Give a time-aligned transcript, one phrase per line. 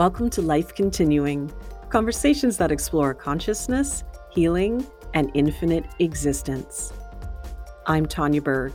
[0.00, 1.52] Welcome to Life Continuing,
[1.90, 6.94] conversations that explore consciousness, healing, and infinite existence.
[7.84, 8.72] I'm Tanya Berg.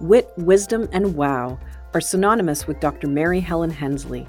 [0.00, 1.58] Wit, wisdom, and wow
[1.92, 3.06] are synonymous with Dr.
[3.06, 4.26] Mary Helen Hensley.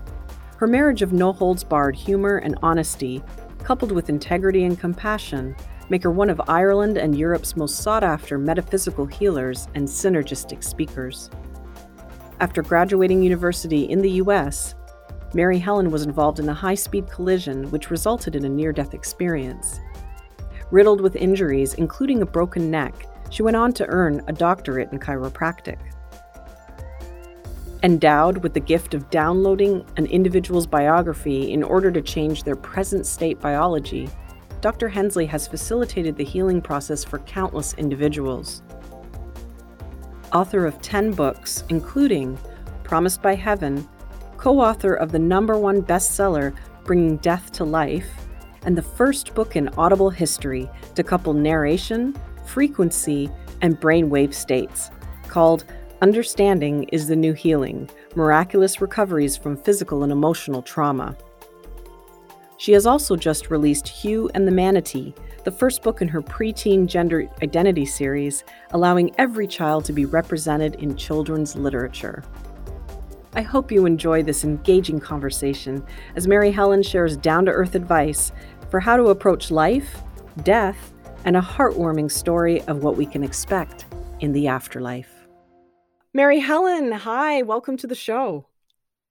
[0.58, 3.24] Her marriage of no holds barred humor and honesty,
[3.64, 5.56] coupled with integrity and compassion,
[5.88, 11.30] make her one of Ireland and Europe's most sought after metaphysical healers and synergistic speakers.
[12.42, 14.76] After graduating university in the US,
[15.34, 18.94] Mary Helen was involved in a high speed collision which resulted in a near death
[18.94, 19.80] experience.
[20.72, 25.00] Riddled with injuries, including a broken neck, she went on to earn a doctorate in
[25.00, 25.78] chiropractic.
[27.84, 33.06] Endowed with the gift of downloading an individual's biography in order to change their present
[33.06, 34.10] state biology,
[34.62, 34.90] Dr.
[34.90, 38.64] Hensley has facilitated the healing process for countless individuals.
[40.34, 42.38] Author of 10 books, including
[42.84, 43.88] Promised by Heaven,
[44.40, 48.10] co author of the number one bestseller, Bringing Death to Life,
[48.64, 52.16] and the first book in Audible history to couple narration,
[52.46, 53.30] frequency,
[53.62, 54.92] and brainwave states,
[55.28, 55.66] called
[56.02, 61.18] Understanding is the New Healing Miraculous Recoveries from Physical and Emotional Trauma.
[62.56, 65.14] She has also just released Hugh and the Manatee,
[65.44, 70.76] the first book in her preteen gender identity series, allowing every child to be represented
[70.76, 72.24] in children's literature.
[73.36, 75.86] I hope you enjoy this engaging conversation
[76.16, 78.32] as Mary Helen shares down to earth advice
[78.72, 80.02] for how to approach life,
[80.44, 80.92] death,
[81.26, 83.86] and a heartwarming story of what we can expect
[84.20, 85.28] in the afterlife.
[86.12, 88.48] Mary Helen, hi, welcome to the show.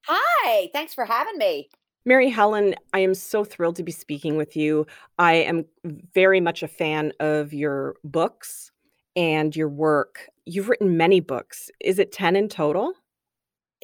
[0.06, 1.68] Hi, thanks for having me.
[2.04, 4.86] Mary Helen, I am so thrilled to be speaking with you.
[5.18, 8.72] I am very much a fan of your books
[9.14, 10.28] and your work.
[10.44, 11.70] You've written many books.
[11.80, 12.94] Is it 10 in total?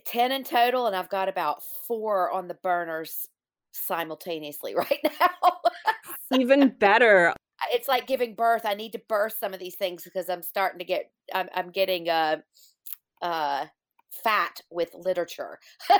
[0.06, 3.26] 10 in total, and I've got about four on the burners
[3.72, 6.38] simultaneously right now.
[6.38, 7.32] Even better.
[7.72, 8.62] It's like giving birth.
[8.64, 11.70] I need to birth some of these things because I'm starting to get, I'm, I'm
[11.70, 12.38] getting, uh,
[13.22, 13.66] uh,
[14.22, 15.58] fat with literature.
[15.88, 15.96] so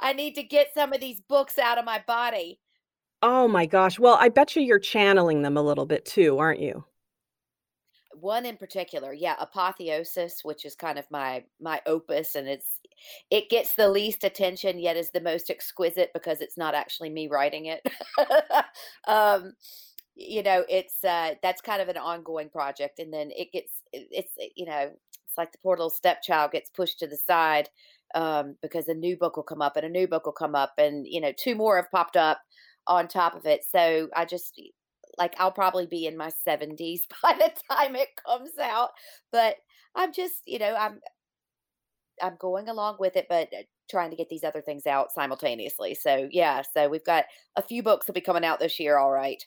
[0.00, 2.60] I need to get some of these books out of my body.
[3.22, 3.98] Oh my gosh.
[3.98, 6.84] Well, I bet you you're channeling them a little bit too, aren't you?
[8.14, 12.79] One in particular, yeah, Apotheosis, which is kind of my my opus and it's
[13.30, 17.28] it gets the least attention yet is the most exquisite because it's not actually me
[17.28, 17.86] writing it.
[19.08, 19.52] um
[20.16, 24.32] you know, it's uh that's kind of an ongoing project and then it gets it's
[24.56, 24.90] you know,
[25.26, 27.68] it's like the poor little stepchild gets pushed to the side
[28.14, 30.72] um, because a new book will come up and a new book will come up
[30.78, 32.40] and you know two more have popped up
[32.86, 34.60] on top of it so i just
[35.18, 38.90] like i'll probably be in my 70s by the time it comes out
[39.30, 39.56] but
[39.94, 41.00] i'm just you know i'm
[42.22, 45.94] i'm going along with it but uh, trying to get these other things out simultaneously
[45.94, 47.24] so yeah so we've got
[47.56, 49.46] a few books will be coming out this year all right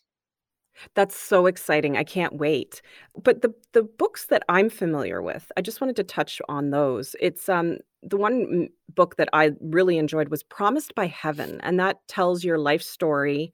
[0.95, 1.97] that's so exciting.
[1.97, 2.81] I can't wait.
[3.21, 7.15] But the the books that I'm familiar with, I just wanted to touch on those.
[7.19, 11.99] It's um the one book that I really enjoyed was Promised by Heaven, and that
[12.07, 13.53] tells your life story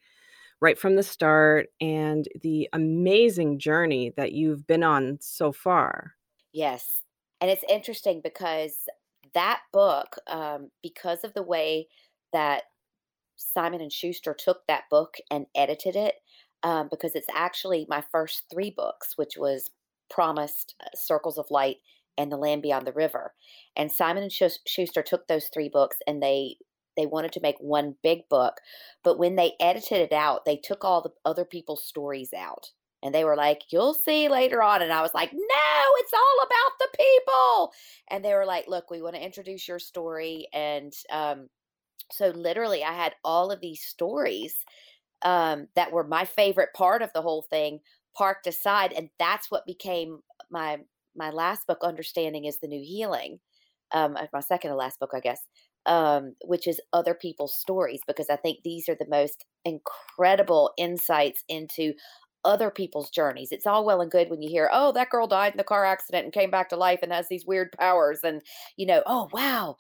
[0.62, 6.16] right from the start and the amazing journey that you've been on so far.
[6.52, 7.02] Yes.
[7.42, 8.76] And it's interesting because
[9.34, 11.88] that book, um, because of the way
[12.34, 12.64] that
[13.36, 16.16] Simon and Schuster took that book and edited it,
[16.64, 19.72] um, because it's actually my first three books, which was
[20.10, 21.78] Promised, uh, Circles of Light,
[22.18, 23.34] and The Land Beyond the River.
[23.76, 26.58] And Simon and Schuster took those three books and they
[26.98, 28.56] they wanted to make one big book,
[29.06, 32.72] but when they edited it out, they took all the other people's stories out.
[33.04, 34.82] And they were like, You'll see later on.
[34.82, 37.72] And I was like, No, it's all about the people.
[38.10, 40.48] And they were like, Look, we want to introduce your story.
[40.54, 41.50] And um,
[42.12, 44.56] so, literally, I had all of these stories
[45.22, 47.80] um, that were my favorite part of the whole thing
[48.18, 50.20] parked aside and that's what became
[50.50, 50.78] my
[51.16, 53.40] my last book understanding is the new healing
[53.92, 55.42] um uh, my second to last book i guess
[55.86, 61.44] um which is other people's stories because i think these are the most incredible insights
[61.48, 61.94] into
[62.50, 65.54] other people's journeys it's all well and good when you hear oh that girl died
[65.54, 68.42] in the car accident and came back to life and has these weird powers and
[68.76, 69.76] you know oh wow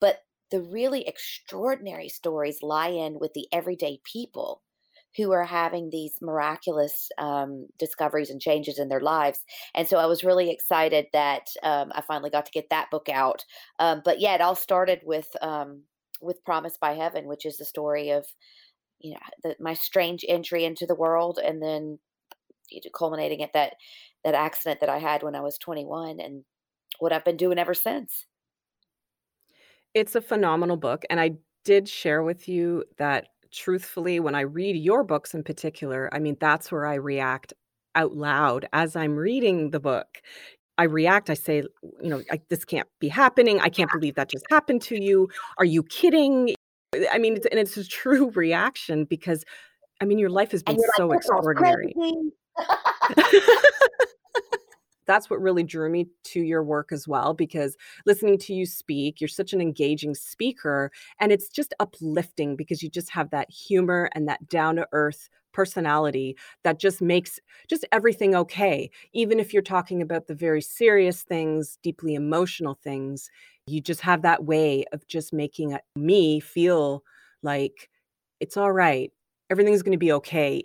[0.00, 0.20] but
[0.50, 4.62] the really extraordinary stories lie in with the everyday people
[5.16, 9.40] who are having these miraculous um, discoveries and changes in their lives.
[9.74, 13.08] And so I was really excited that um, I finally got to get that book
[13.08, 13.44] out.
[13.78, 15.82] Um, but yeah, it all started with um,
[16.20, 18.26] with Promise by Heaven, which is the story of
[19.00, 21.98] you know the, my strange entry into the world, and then
[22.94, 23.74] culminating at that
[24.24, 26.44] that accident that I had when I was 21, and
[26.98, 28.26] what I've been doing ever since.
[29.94, 31.32] It's a phenomenal book, and I
[31.64, 36.36] did share with you that truthfully, when I read your books in particular, I mean,
[36.40, 37.52] that's where I react
[37.94, 40.22] out loud as I'm reading the book.
[40.78, 41.62] I react, I say,
[42.02, 43.60] you know, I, this can't be happening.
[43.60, 45.28] I can't believe that just happened to you.
[45.58, 46.54] Are you kidding?
[46.94, 49.44] Eh, I mean, it's, and it's a true reaction because,
[50.00, 51.94] I mean, your life has been so like, extraordinary.
[55.06, 57.76] that's what really drew me to your work as well because
[58.06, 60.90] listening to you speak you're such an engaging speaker
[61.20, 65.28] and it's just uplifting because you just have that humor and that down to earth
[65.52, 67.38] personality that just makes
[67.68, 68.90] just everything okay.
[69.12, 73.30] Even if you're talking about the very serious things deeply emotional things
[73.66, 77.04] you just have that way of just making me feel
[77.42, 77.88] like
[78.40, 79.12] it's all right.
[79.50, 80.62] Everything's going to be okay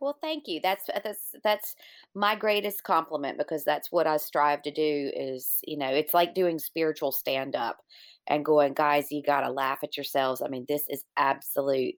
[0.00, 0.60] well, thank you.
[0.62, 1.76] That's uh, that's that's
[2.14, 6.34] my greatest compliment because that's what I strive to do is, you know, it's like
[6.34, 7.78] doing spiritual stand up
[8.26, 10.42] and going, guys, you got to laugh at yourselves.
[10.42, 11.94] I mean, this is absolute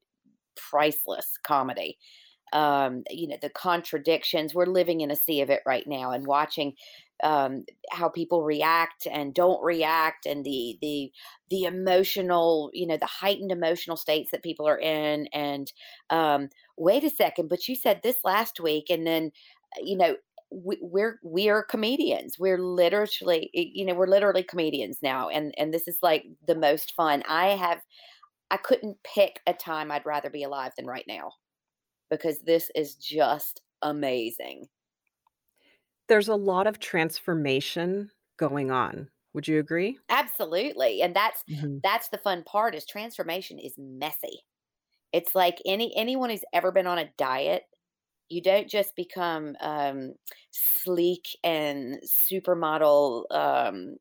[0.57, 1.99] priceless comedy.
[2.53, 4.55] Um, you know, the contradictions.
[4.55, 6.75] We're living in a sea of it right now and watching
[7.23, 11.11] um, how people react and don't react and the the
[11.51, 15.73] the emotional you know the heightened emotional states that people are in and
[16.11, 16.49] um,
[16.79, 19.31] wait a second but you said this last week and then
[19.77, 20.17] uh, you know
[20.51, 25.87] we, we're we're comedians we're literally you know we're literally comedians now and and this
[25.89, 27.83] is like the most fun i have
[28.51, 31.33] i couldn't pick a time i'd rather be alive than right now
[32.11, 34.67] because this is just amazing
[36.09, 39.11] there's a lot of transformation going on.
[39.35, 39.99] Would you agree?
[40.09, 41.03] Absolutely.
[41.03, 41.83] And that's Mhm.
[41.83, 44.41] that's the fun part is transformation is messy.
[45.13, 47.63] It's like any anyone who's ever been on a diet,
[48.29, 50.15] you don't just become um,
[50.51, 53.97] sleek and supermodel um,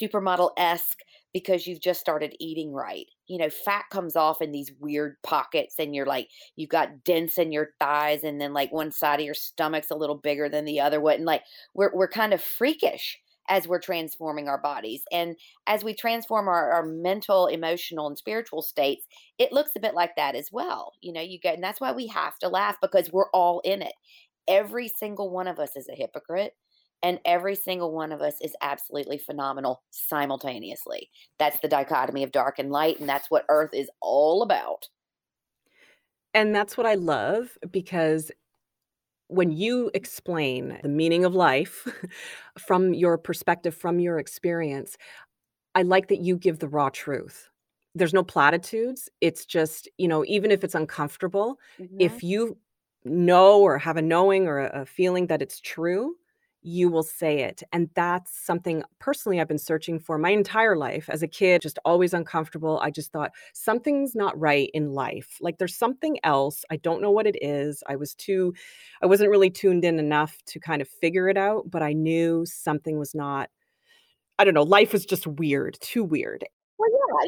[0.00, 1.00] supermodel esque
[1.32, 3.06] because you've just started eating right.
[3.26, 7.38] You know, fat comes off in these weird pockets, and you're like, you've got dents
[7.38, 10.64] in your thighs, and then like one side of your stomach's a little bigger than
[10.64, 11.16] the other one.
[11.16, 11.42] And like,
[11.74, 15.02] we're, we're kind of freakish as we're transforming our bodies.
[15.12, 15.36] And
[15.66, 19.06] as we transform our, our mental, emotional, and spiritual states,
[19.38, 20.92] it looks a bit like that as well.
[21.00, 23.82] You know, you get, and that's why we have to laugh because we're all in
[23.82, 23.94] it.
[24.48, 26.54] Every single one of us is a hypocrite
[27.02, 31.10] and every single one of us is absolutely phenomenal simultaneously.
[31.38, 34.88] That's the dichotomy of dark and light, and that's what Earth is all about.
[36.34, 38.30] And that's what I love because
[39.32, 41.86] when you explain the meaning of life
[42.58, 44.96] from your perspective, from your experience,
[45.74, 47.48] I like that you give the raw truth.
[47.94, 49.08] There's no platitudes.
[49.20, 51.96] It's just, you know, even if it's uncomfortable, mm-hmm.
[51.98, 52.56] if you
[53.04, 56.14] know or have a knowing or a feeling that it's true,
[56.62, 57.62] you will say it.
[57.72, 61.08] And that's something personally I've been searching for my entire life.
[61.10, 62.78] As a kid, just always uncomfortable.
[62.82, 65.38] I just thought something's not right in life.
[65.40, 66.64] Like there's something else.
[66.70, 67.82] I don't know what it is.
[67.88, 68.54] I was too,
[69.02, 72.44] I wasn't really tuned in enough to kind of figure it out, but I knew
[72.46, 73.50] something was not.
[74.38, 76.44] I don't know, life was just weird, too weird.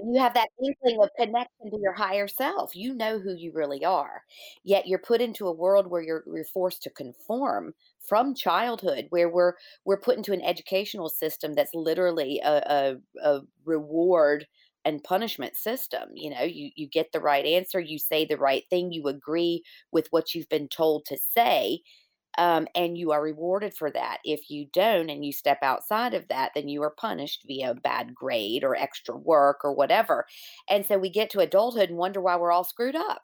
[0.07, 2.75] You have that inkling of connection to your higher self.
[2.75, 4.23] You know who you really are.
[4.65, 9.29] Yet you're put into a world where you're you're forced to conform from childhood, where
[9.29, 14.47] we're we're put into an educational system that's literally a, a, a reward
[14.85, 16.11] and punishment system.
[16.15, 19.63] You know, you you get the right answer, you say the right thing, you agree
[19.93, 21.81] with what you've been told to say,
[22.39, 24.19] um, and you are rewarded for that.
[24.25, 28.15] If you don't and you step outside of that, then you are punished via bad
[28.15, 30.27] grade or extra work or whatever.
[30.69, 33.23] And so we get to adulthood and wonder why we're all screwed up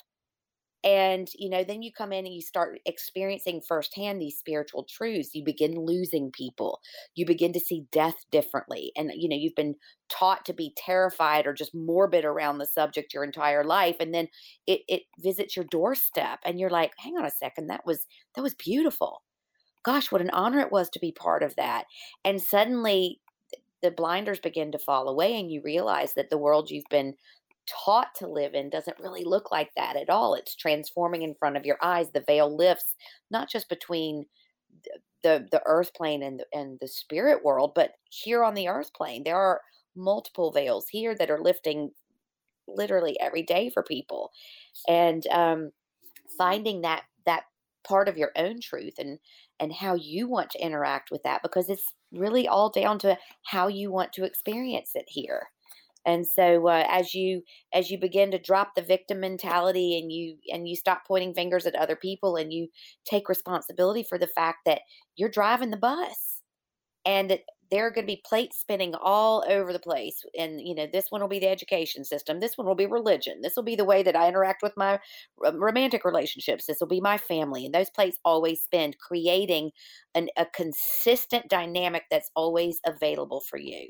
[0.84, 5.34] and you know then you come in and you start experiencing firsthand these spiritual truths
[5.34, 6.80] you begin losing people
[7.14, 9.74] you begin to see death differently and you know you've been
[10.08, 14.28] taught to be terrified or just morbid around the subject your entire life and then
[14.66, 18.42] it it visits your doorstep and you're like hang on a second that was that
[18.42, 19.22] was beautiful.
[19.82, 21.84] Gosh what an honor it was to be part of that.
[22.24, 23.20] And suddenly
[23.82, 27.14] the blinders begin to fall away and you realize that the world you've been
[27.84, 30.34] taught to live in doesn't really look like that at all.
[30.34, 32.10] It's transforming in front of your eyes.
[32.10, 32.94] The veil lifts
[33.30, 34.26] not just between
[35.22, 38.92] the the earth plane and the, and the spirit world, but here on the earth
[38.94, 39.60] plane, there are
[39.96, 41.90] multiple veils here that are lifting
[42.68, 44.30] literally every day for people,
[44.88, 45.70] and um,
[46.38, 47.44] finding that that
[47.86, 49.18] part of your own truth and
[49.58, 53.68] and how you want to interact with that because it's really all down to how
[53.68, 55.48] you want to experience it here
[56.06, 57.42] and so uh, as you
[57.74, 61.66] as you begin to drop the victim mentality and you and you stop pointing fingers
[61.66, 62.68] at other people and you
[63.04, 64.80] take responsibility for the fact that
[65.16, 66.42] you're driving the bus
[67.04, 67.40] and that
[67.70, 71.06] there are going to be plates spinning all over the place and you know this
[71.10, 73.84] one will be the education system this one will be religion this will be the
[73.84, 74.98] way that i interact with my
[75.54, 79.70] romantic relationships this will be my family and those plates always spin creating
[80.14, 83.88] an, a consistent dynamic that's always available for you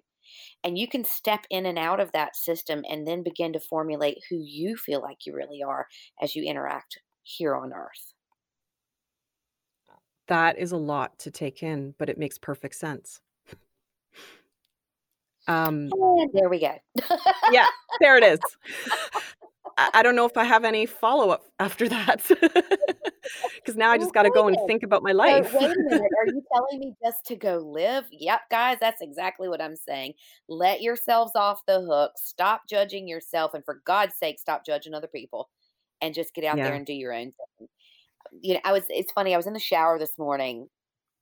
[0.65, 4.19] and you can step in and out of that system and then begin to formulate
[4.29, 5.87] who you feel like you really are
[6.23, 8.15] as you interact here on earth
[10.29, 13.21] that is a lot to take in but it makes perfect sense
[15.49, 16.77] um, and there we go.
[17.51, 17.67] yeah,
[18.01, 18.39] there it is.
[19.95, 24.13] I, don't know if I have any follow up after that because now I just
[24.13, 25.53] got to go and think about my life.
[25.53, 26.03] Wait a minute.
[26.03, 28.05] Are you telling me just to go live?
[28.13, 30.15] Yep, guys, that's exactly what I'm saying.
[30.49, 32.13] Let yourselves off the hook.
[32.17, 33.55] Stop judging yourself.
[33.55, 35.49] And for God's sake, stop judging other people
[36.01, 36.65] and just get out yeah.
[36.65, 37.69] there and do your own thing.
[38.41, 40.69] You know, I was, it's funny, I was in the shower this morning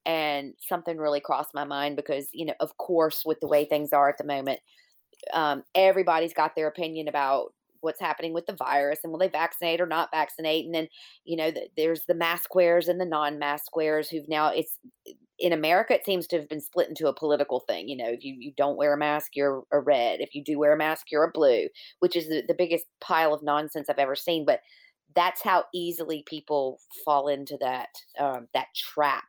[0.07, 3.93] and something really crossed my mind because you know of course with the way things
[3.93, 4.61] are at the moment
[5.33, 9.80] um, everybody's got their opinion about what's happening with the virus and will they vaccinate
[9.80, 10.88] or not vaccinate and then
[11.25, 14.78] you know the, there's the mask wearers and the non-mask wearers who've now it's
[15.38, 18.25] in america it seems to have been split into a political thing you know if
[18.25, 21.06] you, you don't wear a mask you're a red if you do wear a mask
[21.11, 21.68] you're a blue
[22.00, 24.61] which is the, the biggest pile of nonsense i've ever seen but
[25.14, 29.25] that's how easily people fall into that um, that trap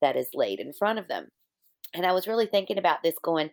[0.00, 1.28] that is laid in front of them.
[1.94, 3.50] And I was really thinking about this going,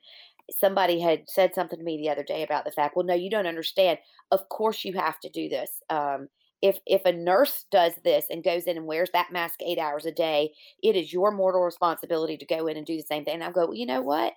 [0.52, 3.30] somebody had said something to me the other day about the fact, well, no, you
[3.30, 4.00] don't understand.
[4.32, 5.82] Of course you have to do this.
[5.90, 6.28] Um,
[6.62, 10.06] if if a nurse does this and goes in and wears that mask eight hours
[10.06, 13.36] a day, it is your mortal responsibility to go in and do the same thing.
[13.36, 14.34] And I go, well, you know what?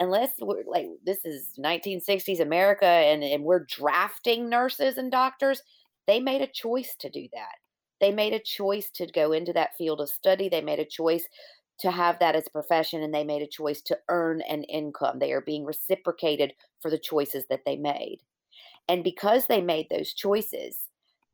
[0.00, 5.60] Unless we're like this is 1960s America and, and we're drafting nurses and doctors,
[6.06, 7.56] they made a choice to do that.
[8.00, 10.48] They made a choice to go into that field of study.
[10.48, 11.26] They made a choice
[11.80, 15.18] to have that as a profession and they made a choice to earn an income.
[15.18, 18.18] They are being reciprocated for the choices that they made.
[18.88, 20.76] And because they made those choices,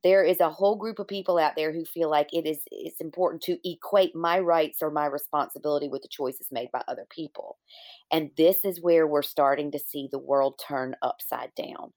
[0.02, 3.00] there is a whole group of people out there who feel like it is it's
[3.00, 7.56] important to equate my rights or my responsibility with the choices made by other people.
[8.12, 11.92] And this is where we're starting to see the world turn upside down.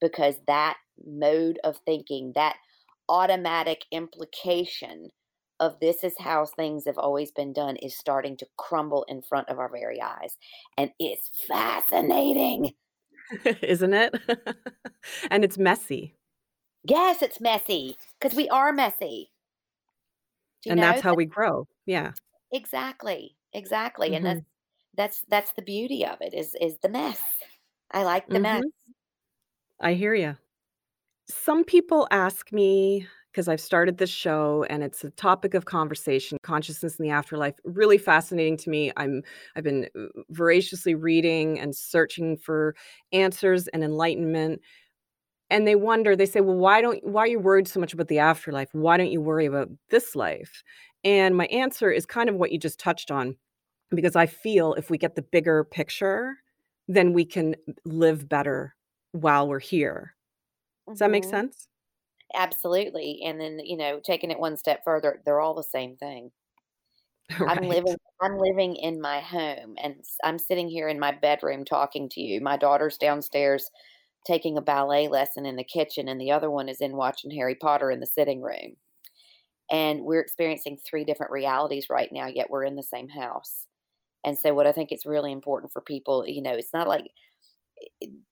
[0.00, 2.56] Because that mode of thinking, that
[3.08, 5.08] automatic implication
[5.62, 9.48] of this is how things have always been done is starting to crumble in front
[9.48, 10.36] of our very eyes.
[10.76, 12.72] And it's fascinating.
[13.62, 14.14] Isn't it?
[15.30, 16.16] and it's messy.
[16.84, 19.30] Yes, it's messy because we are messy.
[20.66, 20.86] And know?
[20.86, 21.68] that's how we grow.
[21.86, 22.12] Yeah.
[22.52, 23.36] Exactly.
[23.52, 24.10] Exactly.
[24.10, 24.26] Mm-hmm.
[24.26, 24.44] And that's
[24.94, 27.20] that's that's the beauty of it is is the mess.
[27.92, 28.42] I like the mm-hmm.
[28.42, 28.62] mess.
[29.80, 30.36] I hear you.
[31.28, 36.38] Some people ask me because I've started this show and it's a topic of conversation,
[36.42, 38.92] consciousness in the afterlife, really fascinating to me.
[38.96, 39.22] I'm
[39.56, 42.74] I've been uh, voraciously reading and searching for
[43.12, 44.60] answers and enlightenment.
[45.50, 48.08] And they wonder, they say, "Well, why don't why are you worried so much about
[48.08, 48.68] the afterlife?
[48.72, 50.62] Why don't you worry about this life?"
[51.04, 53.36] And my answer is kind of what you just touched on
[53.90, 56.36] because I feel if we get the bigger picture,
[56.88, 58.74] then we can live better
[59.12, 60.14] while we're here
[60.88, 61.30] does that make mm-hmm.
[61.30, 61.68] sense?
[62.34, 63.20] Absolutely.
[63.24, 66.30] And then, you know, taking it one step further, they're all the same thing.
[67.46, 72.08] I'm living I'm living in my home and I'm sitting here in my bedroom talking
[72.10, 72.40] to you.
[72.40, 73.70] My daughter's downstairs
[74.26, 77.56] taking a ballet lesson in the kitchen and the other one is in watching Harry
[77.56, 78.76] Potter in the sitting room.
[79.70, 83.66] And we're experiencing three different realities right now, yet we're in the same house.
[84.24, 87.06] And so what I think it's really important for people, you know, it's not like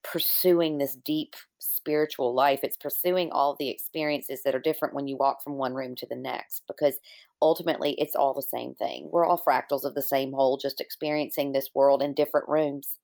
[0.03, 2.59] pursuing this deep spiritual life.
[2.63, 6.05] It's pursuing all the experiences that are different when you walk from one room to
[6.05, 6.95] the next because
[7.41, 9.09] ultimately it's all the same thing.
[9.11, 12.97] We're all fractals of the same whole, just experiencing this world in different rooms.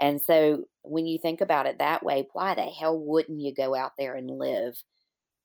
[0.00, 3.74] And so when you think about it that way, why the hell wouldn't you go
[3.74, 4.82] out there and live?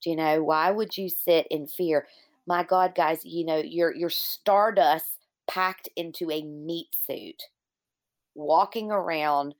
[0.03, 2.07] Do you know, why would you sit in fear?
[2.47, 7.41] My God, guys, you know, you're you're stardust packed into a meat suit,
[8.35, 9.53] walking around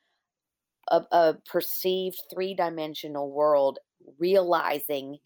[0.90, 3.80] a, a perceived three dimensional world
[4.20, 5.18] realizing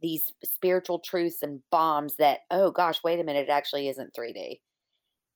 [0.00, 4.60] these spiritual truths and bombs that oh gosh wait a minute it actually isn't 3d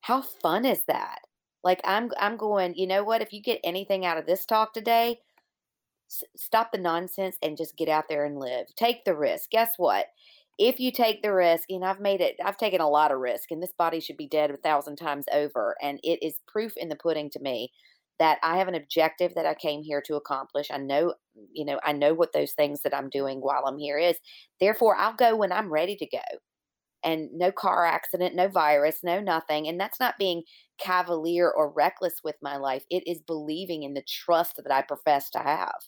[0.00, 1.18] how fun is that?
[1.64, 3.22] Like i'm i'm going you know what?
[3.22, 5.18] If you get anything out of this talk today
[6.10, 8.66] s- stop the nonsense and just get out there and live.
[8.76, 9.50] Take the risk.
[9.50, 10.06] Guess what?
[10.58, 13.52] If you take the risk and i've made it i've taken a lot of risk
[13.52, 16.88] and this body should be dead a thousand times over and it is proof in
[16.88, 17.70] the pudding to me
[18.18, 20.68] that I have an objective that I came here to accomplish.
[20.70, 21.14] I know,
[21.52, 24.16] you know, I know what those things that I'm doing while I'm here is.
[24.60, 26.38] Therefore, I'll go when I'm ready to go.
[27.04, 29.68] And no car accident, no virus, no nothing.
[29.68, 30.42] And that's not being
[30.80, 32.84] cavalier or reckless with my life.
[32.90, 35.78] It is believing in the trust that I profess to have.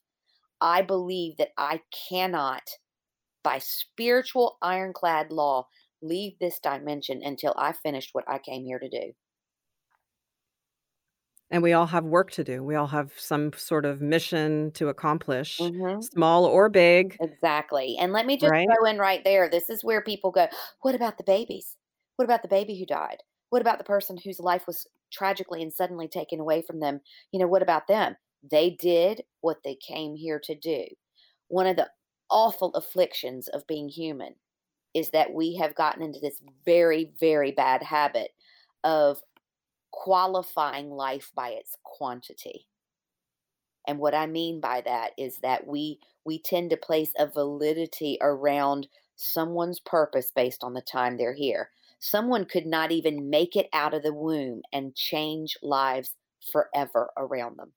[0.61, 2.63] I believe that I cannot,
[3.43, 5.67] by spiritual ironclad law,
[6.01, 9.13] leave this dimension until I finished what I came here to do.
[11.51, 12.63] And we all have work to do.
[12.63, 17.97] We all have some sort of mission to accomplish, hmm small or big, Exactly.
[17.99, 18.79] And let me just right?
[18.79, 20.49] throw in right there this is where people go,
[20.83, 21.77] What about the babies?
[22.17, 23.23] What about the baby who died?
[23.51, 27.01] What about the person whose life was tragically and suddenly taken away from them?
[27.33, 28.17] You know, what about them?
[28.43, 30.87] They did what they came here to do.
[31.49, 31.91] One of the
[32.31, 34.37] awful afflictions of being human
[34.95, 38.33] is that we have gotten into this very, very bad habit
[38.85, 39.23] of
[39.91, 42.67] qualifying life by its quantity.
[43.87, 48.19] And what I mean by that is that we we tend to place a validity
[48.21, 51.71] around someone's purpose based on the time they're here.
[51.99, 56.15] Someone could not even make it out of the womb and change lives
[56.53, 57.73] forever around them.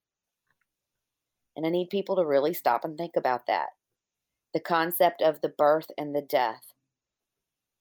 [1.56, 3.70] And I need people to really stop and think about that.
[4.52, 6.74] The concept of the birth and the death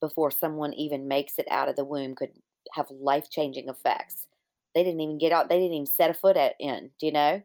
[0.01, 2.31] before someone even makes it out of the womb could
[2.74, 4.27] have life changing effects.
[4.75, 7.12] They didn't even get out, they didn't even set a foot at, in, do you
[7.12, 7.43] know?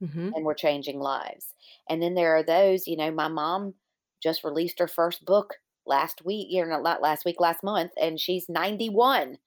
[0.00, 1.54] hmm And we're changing lives.
[1.88, 3.74] And then there are those, you know, my mom
[4.22, 5.54] just released her first book
[5.86, 9.38] last week, you know, not last week, last month, and she's 91.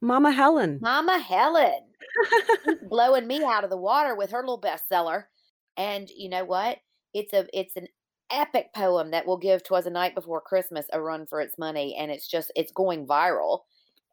[0.00, 0.80] Mama Helen.
[0.80, 1.94] Mama Helen,
[2.82, 5.26] blowing me out of the water with her little bestseller.
[5.76, 6.80] And you know what?
[7.14, 7.88] It's a it's an
[8.30, 11.94] epic poem that will give "Twas a Night Before Christmas" a run for its money,
[11.96, 13.62] and it's just it's going viral.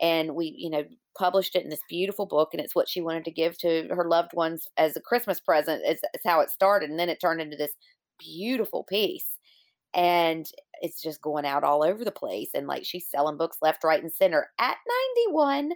[0.01, 0.83] And we, you know,
[1.17, 4.07] published it in this beautiful book, and it's what she wanted to give to her
[4.07, 5.83] loved ones as a Christmas present.
[5.88, 7.73] Is, how it started, and then it turned into this
[8.19, 9.27] beautiful piece.
[9.93, 10.47] And
[10.84, 12.50] it's just going out all over the place.
[12.54, 14.78] And like she's selling books left, right, and center at
[15.28, 15.72] 91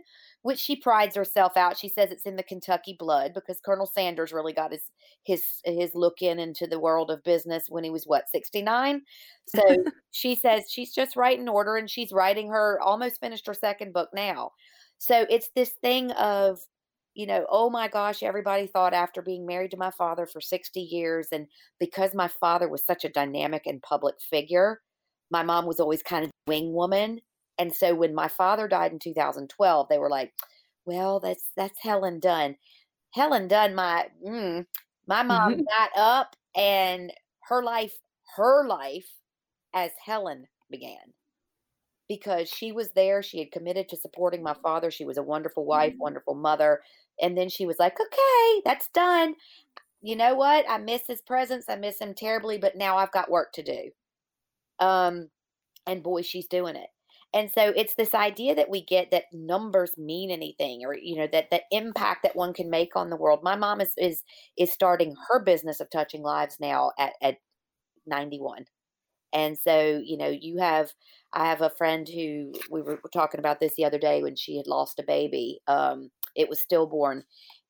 [0.48, 1.78] which she prides herself out.
[1.78, 4.84] She says it's in the Kentucky blood because Colonel Sanders really got his
[5.26, 9.02] his his look in into the world of business when he was what 69.
[9.48, 9.62] So
[10.12, 14.08] she says she's just writing order and she's writing her almost finished her second book
[14.13, 14.52] now.
[15.00, 16.60] So it's this thing of
[17.13, 20.80] you know, oh my gosh, everybody thought after being married to my father for 60
[20.80, 24.80] years and because my father was such a dynamic and public figure,
[25.30, 27.22] my mom was always kind of wing woman
[27.58, 30.34] and so when my father died in 2012, they were like,
[30.86, 32.58] "Well, that's that's Helen Dunn."
[33.13, 34.66] Helen Dunn, my mm,
[35.08, 37.13] my mom got up and
[37.50, 37.98] her life,
[38.36, 39.10] her life
[39.74, 41.13] as Helen began
[42.10, 43.24] because she was there.
[43.24, 44.92] She had committed to supporting my father.
[44.92, 46.82] She was a wonderful wife, wonderful mother.
[47.22, 49.36] And then she was like, "Okay, that's done."
[50.02, 50.66] You know what?
[50.70, 51.70] I miss his presence.
[51.70, 53.92] I miss him terribly, but now I've got work to do.
[54.80, 55.30] Um,
[55.88, 56.90] and boy, she's doing it.
[57.34, 61.28] And so it's this idea that we get that numbers mean anything or you know
[61.32, 63.42] that the impact that one can make on the world.
[63.44, 64.24] My mom is is
[64.58, 67.38] is starting her business of touching lives now at at
[68.06, 68.66] 91.
[69.34, 70.94] And so, you know, you have
[71.34, 74.58] I have a friend who we were talking about this the other day when she
[74.58, 75.60] had lost a baby.
[75.68, 77.24] Um it was stillborn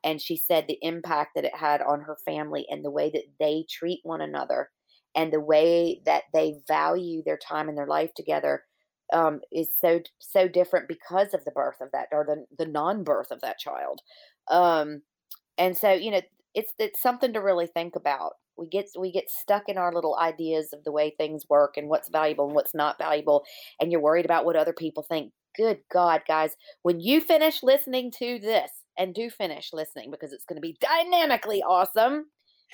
[0.04, 3.24] and she said the impact that it had on her family and the way that
[3.40, 4.70] they treat one another
[5.18, 8.64] and the way that they value their time and their life together
[9.12, 13.32] um, is so so different because of the birth of that or the the non-birth
[13.32, 14.02] of that child.
[14.50, 15.02] Um,
[15.58, 16.22] and so you know
[16.54, 18.34] it's it's something to really think about.
[18.58, 21.90] We get we get stuck in our little ideas of the way things work and
[21.90, 23.44] what's valuable and what's not valuable,
[23.82, 25.34] and you're worried about what other people think.
[25.56, 26.52] Good God, guys,
[26.84, 30.78] when you finish listening to this, and do finish listening because it's going to be
[30.82, 32.26] dynamically awesome.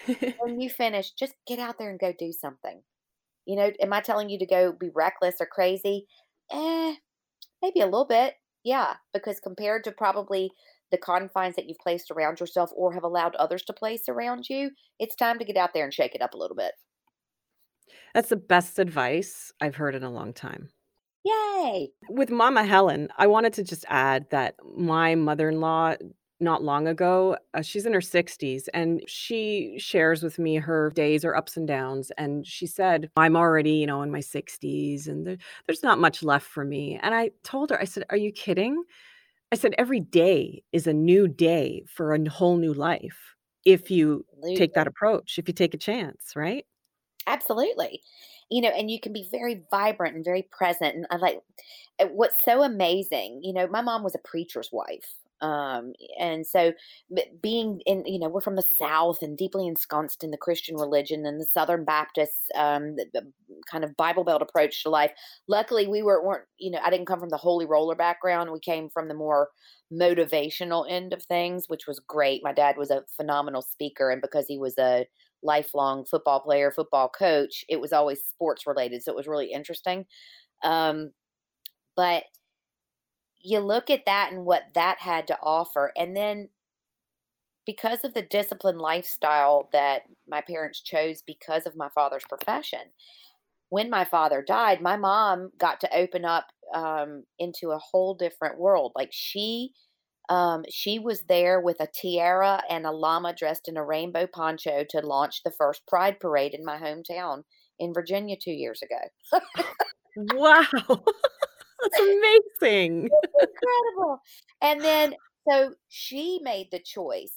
[0.40, 2.82] When you finish, just get out there and go do something.
[3.46, 6.08] You know, am I telling you to go be reckless or crazy?
[6.52, 6.96] Eh,
[7.62, 8.36] maybe a little bit.
[8.64, 10.52] Yeah, because compared to probably
[10.92, 14.72] the confines that you've placed around yourself or have allowed others to place around you,
[15.00, 16.74] it's time to get out there and shake it up a little bit.
[18.14, 20.70] That's the best advice I've heard in a long time.
[21.26, 21.90] Yay!
[22.10, 25.96] With Mama Helen, I wanted to just add that my mother-in-law
[26.44, 31.24] not long ago, uh, she's in her 60s and she shares with me her days,
[31.24, 32.12] her ups and downs.
[32.18, 36.24] And she said, I'm already, you know, in my 60s and there, there's not much
[36.24, 37.00] left for me.
[37.02, 38.84] And I told her, I said, Are you kidding?
[39.52, 44.26] I said, Every day is a new day for a whole new life if you
[44.56, 46.66] take that approach, if you take a chance, right?
[47.28, 48.02] Absolutely.
[48.52, 50.96] You know, and you can be very vibrant and very present.
[50.96, 51.40] And I like
[52.00, 55.14] uh, what's so amazing, you know, my mom was a preacher's wife.
[55.44, 56.72] Um, and so
[57.42, 61.26] being in, you know, we're from the South and deeply ensconced in the Christian religion
[61.26, 63.32] and the Southern Baptists, um, the, the
[63.70, 65.12] kind of Bible Belt approach to life.
[65.50, 68.52] Luckily, we were, weren't, you know, I didn't come from the holy roller background.
[68.52, 69.50] We came from the more
[69.92, 72.42] motivational end of things, which was great.
[72.42, 74.10] My dad was a phenomenal speaker.
[74.12, 75.06] And because he was a
[75.44, 79.04] lifelong football player, football coach, it was always sports related.
[79.04, 80.06] So it was really interesting.
[80.64, 81.12] Um,
[81.98, 82.24] but
[83.44, 85.92] you look at that and what that had to offer.
[85.98, 86.50] And then
[87.66, 92.80] because of the disciplined lifestyle that my parents chose because of my father's profession,
[93.70, 98.60] when my father died, my mom got to open up um, into a whole different
[98.60, 98.92] world.
[98.96, 99.72] Like she,
[100.30, 104.86] um, she was there with a tiara and a llama dressed in a rainbow poncho
[104.90, 107.44] to launch the first Pride Parade in my hometown
[107.80, 109.42] in Virginia two years ago.
[110.34, 110.64] wow.
[111.84, 113.10] That's amazing.
[113.42, 114.22] incredible.
[114.62, 115.16] And then,
[115.50, 117.34] so she made the choice,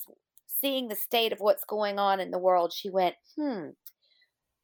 [0.46, 2.72] seeing the state of what's going on in the world.
[2.72, 3.70] She went, hmm,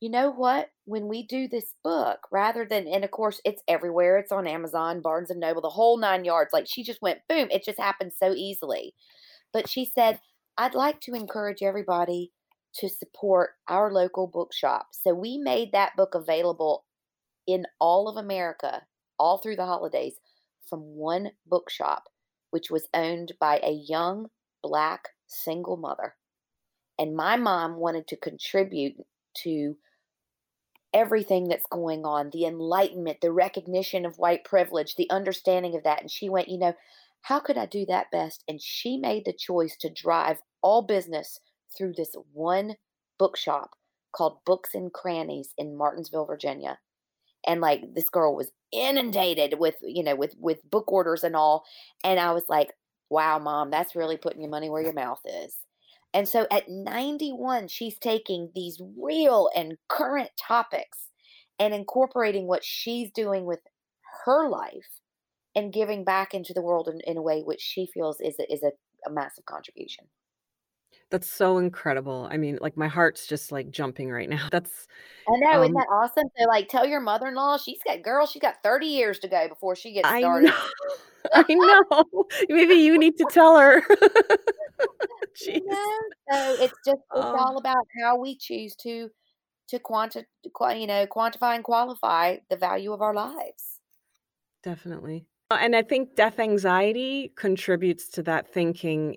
[0.01, 0.71] you know what?
[0.85, 4.19] When we do this book, rather than, and of course, it's everywhere.
[4.19, 6.53] It's on Amazon, Barnes and Noble, the whole nine yards.
[6.53, 8.95] Like she just went, boom, it just happened so easily.
[9.53, 10.19] But she said,
[10.59, 12.33] I'd like to encourage everybody
[12.77, 14.89] to support our local bookshop.
[14.93, 16.85] So we made that book available
[17.47, 18.83] in all of America
[19.23, 20.15] all through the holidays
[20.69, 22.09] from one bookshop,
[22.51, 24.27] which was owned by a young
[24.65, 26.17] black single mother.
[26.99, 28.97] And my mom wanted to contribute
[29.45, 29.77] to
[30.93, 36.01] everything that's going on the enlightenment, the recognition of white privilege, the understanding of that.
[36.01, 36.75] And she went, you know,
[37.23, 38.43] how could I do that best?
[38.49, 41.39] And she made the choice to drive all business
[41.79, 42.75] through this one
[43.19, 43.77] bookshop
[44.11, 46.81] called Books and Crannies in Martinsville, Virginia
[47.47, 51.65] and like this girl was inundated with you know with with book orders and all
[52.05, 52.73] and i was like
[53.11, 55.57] wow mom that's really putting your money where your mouth is.
[56.15, 61.09] And so at 91 she's taking these real and current topics
[61.59, 63.61] and incorporating what she's doing with
[64.25, 65.01] her life
[65.55, 68.53] and giving back into the world in, in a way which she feels is a,
[68.53, 68.73] is a,
[69.07, 70.05] a massive contribution
[71.13, 72.29] that's so incredible.
[72.31, 74.49] I mean, like, my heart's just, like, jumping right now.
[74.53, 74.89] That's,
[75.29, 76.29] I know, isn't um that awesome?
[76.37, 79.77] So, like, tell your mother-in-law she's got girl, she's got 30 years to go before
[79.77, 80.51] she gets I started.
[80.51, 80.71] know.
[81.35, 82.27] I know.
[82.49, 83.83] Maybe you need to tell her.
[85.41, 86.11] You know?
[86.31, 89.11] So, it's just it's Oh, all about how we choose to
[89.69, 93.81] to quanti you know, quantify and qualify the value of our lives.
[94.63, 95.27] definitely.
[95.51, 99.17] Uh, and I think death anxiety contributes to that thinking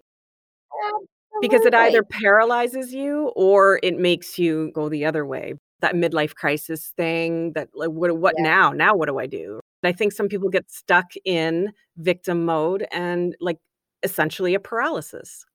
[1.42, 5.54] because it either paralyzes you or it makes you go the other way.
[5.82, 8.44] That midlife crisis thing that like what what Yeah.
[8.44, 8.72] now?
[8.72, 9.60] Now what do I do?
[9.84, 13.60] I think some people get stuck in victim mode and like
[14.04, 15.46] essentially a paralysis.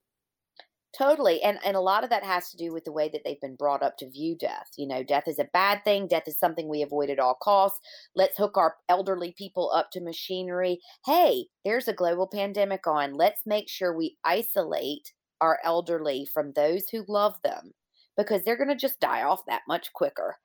[0.97, 1.41] Totally.
[1.43, 3.55] And and a lot of that has to do with the way that they've been
[3.55, 4.71] brought up to view death.
[4.77, 6.09] You know, death is a bad thing.
[6.09, 7.79] Death is something we avoid at all costs.
[8.17, 10.81] Let's hook our elderly people up to machinery.
[11.07, 13.15] Hey, there's a global pandemic on.
[13.15, 17.75] Let's make sure we isolate our elderly from those who love them
[18.17, 20.37] because they're going to just die off that much quicker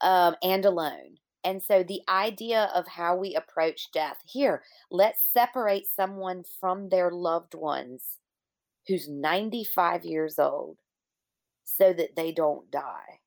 [0.00, 1.16] um, and alone.
[1.44, 7.10] And so the idea of how we approach death here, let's separate someone from their
[7.10, 8.18] loved ones
[8.88, 10.78] who's 95 years old
[11.64, 13.20] so that they don't die.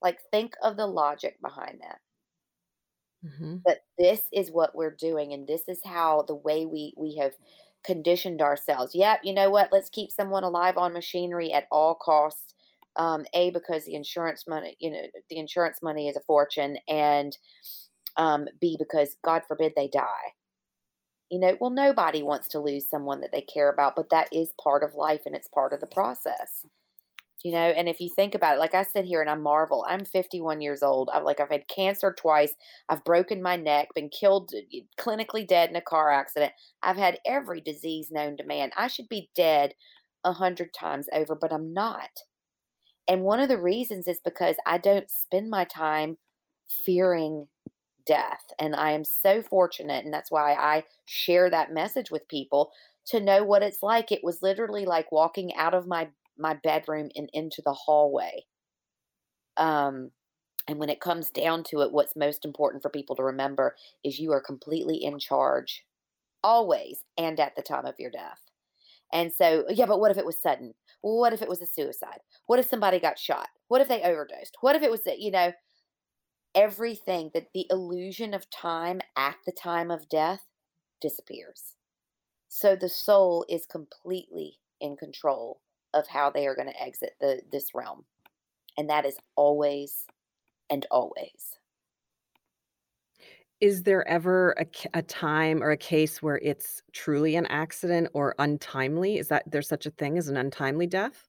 [0.00, 2.00] Like, think of the logic behind that.
[3.22, 3.64] Mhm.
[3.64, 7.34] But this is what we're doing, and this is how the way we we have
[7.84, 8.94] conditioned ourselves.
[8.94, 9.70] Yep, you know what?
[9.72, 12.54] Let's keep someone alive on machinery at all costs.
[12.96, 17.36] Um, a because the insurance money, you know, the insurance money is a fortune, and
[18.16, 20.34] um, B because God forbid they die.
[21.30, 24.52] You know, well, nobody wants to lose someone that they care about, but that is
[24.62, 26.64] part of life and it's part of the process.
[27.42, 29.84] You know, and if you think about it, like I sit here and I marvel.
[29.86, 31.10] I'm 51 years old.
[31.12, 32.54] I've like I've had cancer twice.
[32.88, 36.52] I've broken my neck, been killed, uh, clinically dead in a car accident.
[36.82, 38.70] I've had every disease known to man.
[38.76, 39.74] I should be dead
[40.24, 42.08] a hundred times over, but I'm not.
[43.06, 46.16] And one of the reasons is because I don't spend my time
[46.86, 47.46] fearing
[48.06, 48.42] death.
[48.58, 50.04] And I am so fortunate.
[50.04, 52.70] And that's why I share that message with people
[53.06, 54.12] to know what it's like.
[54.12, 58.44] It was literally like walking out of my my bedroom and into the hallway.
[59.56, 60.10] Um,
[60.66, 64.18] and when it comes down to it, what's most important for people to remember is
[64.18, 65.84] you are completely in charge,
[66.42, 68.40] always, and at the time of your death.
[69.12, 70.74] And so, yeah, but what if it was sudden?
[71.02, 72.20] What if it was a suicide?
[72.46, 73.48] What if somebody got shot?
[73.68, 74.56] What if they overdosed?
[74.60, 75.52] What if it was, that you know,
[76.54, 80.46] everything that the illusion of time at the time of death
[81.00, 81.74] disappears.
[82.48, 85.60] So the soul is completely in control
[85.94, 88.04] of how they are going to exit the this realm.
[88.76, 90.06] And that is always
[90.70, 91.58] and always.
[93.60, 98.34] Is there ever a, a time or a case where it's truly an accident or
[98.38, 99.16] untimely?
[99.18, 101.28] Is that there's such a thing as an untimely death?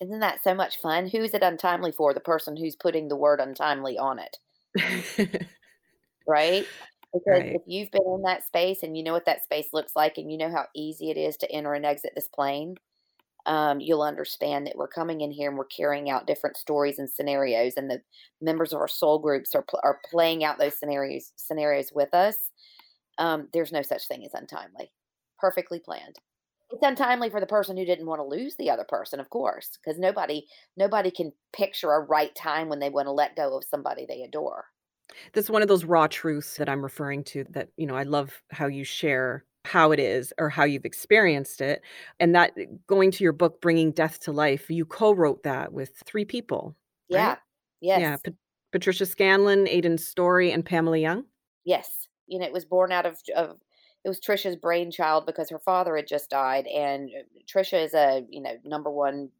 [0.00, 1.06] Isn't that so much fun?
[1.06, 2.12] Who is it untimely for?
[2.12, 4.38] The person who's putting the word untimely on it.
[6.26, 6.68] Right?
[7.12, 7.54] Because Right.
[7.54, 10.30] if you've been in that space and you know what that space looks like and
[10.30, 12.76] you know how easy it is to enter and exit this plane,
[13.48, 17.08] um, you'll understand that we're coming in here and we're carrying out different stories and
[17.08, 18.02] scenarios, and the
[18.42, 22.36] members of our soul groups are pl- are playing out those scenarios scenarios with us.
[23.16, 24.92] Um, there's no such thing as untimely.
[25.38, 26.16] Perfectly planned.
[26.70, 29.78] It's untimely for the person who didn't want to lose the other person, of course,
[29.82, 33.64] because nobody nobody can picture a right time when they want to let go of
[33.64, 34.66] somebody they adore.
[35.32, 38.42] That's one of those raw truths that I'm referring to that, you know, I love
[38.50, 41.82] how you share how it is or how you've experienced it,
[42.20, 45.96] and that eh, going to your book, Bringing Death to Life, you co-wrote that with
[46.06, 46.76] 3 people,
[47.10, 47.28] right?
[47.28, 47.38] Yeah.
[47.94, 48.24] Yeah, Yes.
[48.24, 48.34] Pat
[48.72, 51.24] Patricia Scanlan, Aidan Storey, and Pamela Young?
[51.64, 52.08] Yes.
[52.26, 53.60] You know, it was born out of of
[54.04, 58.24] it was Trisha's brainchild because her father had just died, and uh, Trisha is a,
[58.30, 59.30] you know, number 1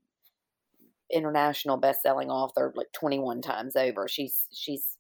[1.13, 4.09] international best-selling author like 21 times over.
[4.09, 4.99] She's she's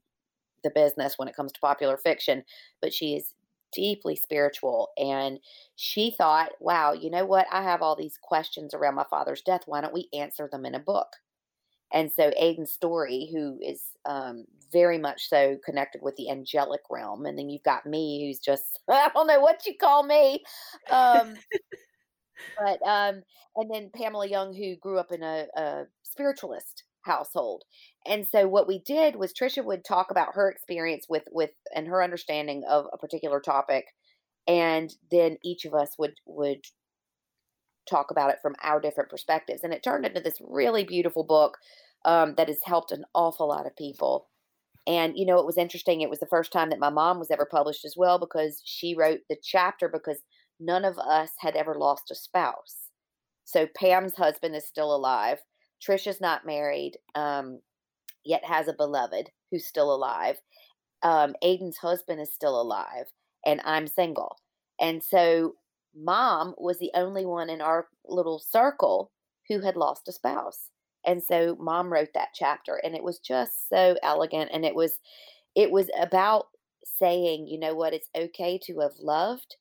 [0.64, 2.44] the business when it comes to popular fiction,
[2.82, 3.34] but she is
[3.72, 4.90] deeply spiritual.
[4.96, 5.38] And
[5.76, 7.46] she thought, wow, you know what?
[7.52, 9.62] I have all these questions around my father's death.
[9.66, 11.08] Why don't we answer them in a book?
[11.92, 17.24] And so Aidan Storey, who is um, very much so connected with the angelic realm,
[17.24, 20.44] and then you've got me, who's just I don't know what you call me,
[20.90, 21.34] um,
[22.58, 23.22] but um,
[23.56, 27.64] and then Pamela Young, who grew up in a, a spiritualist household.
[28.06, 31.86] And so what we did was Trisha would talk about her experience with with and
[31.88, 33.86] her understanding of a particular topic,
[34.46, 36.64] and then each of us would would
[37.88, 39.64] talk about it from our different perspectives.
[39.64, 41.56] And it turned into this really beautiful book
[42.04, 44.28] um, that has helped an awful lot of people.
[44.86, 46.00] And you know, it was interesting.
[46.00, 48.94] It was the first time that my mom was ever published as well because she
[48.94, 50.18] wrote the chapter because
[50.60, 52.88] none of us had ever lost a spouse.
[53.44, 55.38] So Pam's husband is still alive.
[55.80, 57.60] Trisha's not married, um,
[58.24, 60.36] yet has a beloved who's still alive.
[61.02, 63.06] Um, Aidan's husband is still alive,
[63.46, 64.36] and I'm single.
[64.80, 65.54] And so
[65.94, 69.10] mom was the only one in our little circle
[69.48, 70.70] who had lost a spouse.
[71.04, 74.98] And so mom wrote that chapter and it was just so elegant and it was
[75.54, 76.46] it was about
[76.84, 79.56] saying, you know what, it's okay to have loved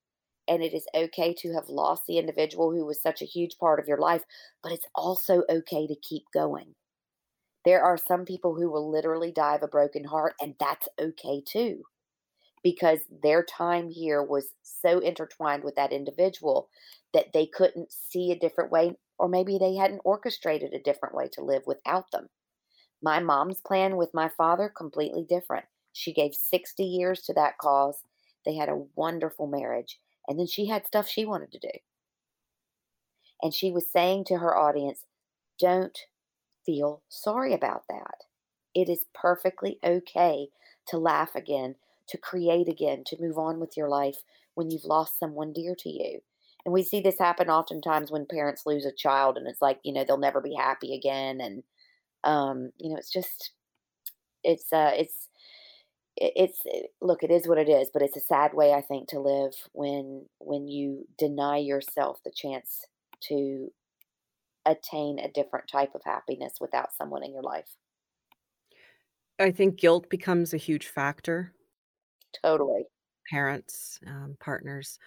[0.47, 3.79] and it is okay to have lost the individual who was such a huge part
[3.79, 4.23] of your life,
[4.63, 6.75] but it's also okay to keep going.
[7.65, 11.41] There are some people who will literally die of a broken heart and that's okay
[11.45, 11.83] too
[12.63, 16.69] because their time here was so intertwined with that individual
[17.13, 21.27] that they couldn't see a different way, or maybe they hadn't orchestrated a different way
[21.29, 22.27] to live without them.
[23.01, 25.65] My mom's plan with my father, completely different.
[25.93, 28.03] She gave 60 years to that cause.
[28.45, 29.99] They had a wonderful marriage.
[30.27, 31.71] And then she had stuff she wanted to do.
[33.41, 35.05] And she was saying to her audience,
[35.59, 35.97] don't
[36.65, 38.23] feel sorry about that.
[38.75, 40.49] It is perfectly okay
[40.87, 41.75] to laugh again,
[42.09, 44.23] to create again, to move on with your life
[44.55, 46.21] when you've lost someone dear to you.
[46.65, 49.93] And we see this happen oftentimes when parents lose a child and it's like, you
[49.93, 51.41] know, they'll never be happy again.
[51.41, 51.63] And,
[52.23, 53.51] um, you know, it's just,
[54.43, 55.29] it's, uh, it's, it-
[56.19, 59.07] it's eh, look it is what it is but it's a sad way i think
[59.07, 62.85] to live when when you deny yourself the chance
[63.21, 63.71] to
[64.65, 67.77] attain a different type of happiness without someone in your life
[69.39, 71.53] I think guilt becomes a huge factor.
[72.43, 72.85] totally
[73.29, 74.99] Parents, um, partners.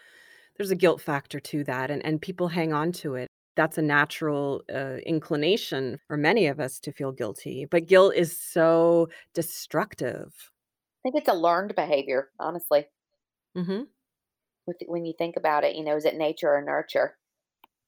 [0.56, 3.28] There's a guilt factor to that, and and people hang on to it.
[3.56, 8.38] That's a natural, uh, inclination for many of us to feel guilty, but guilt is
[8.38, 10.49] so destructive.
[11.00, 12.86] I think it's a learned behavior honestly
[13.54, 13.90] Mhm.
[14.66, 17.18] with when you think about it you know is it nature or nurture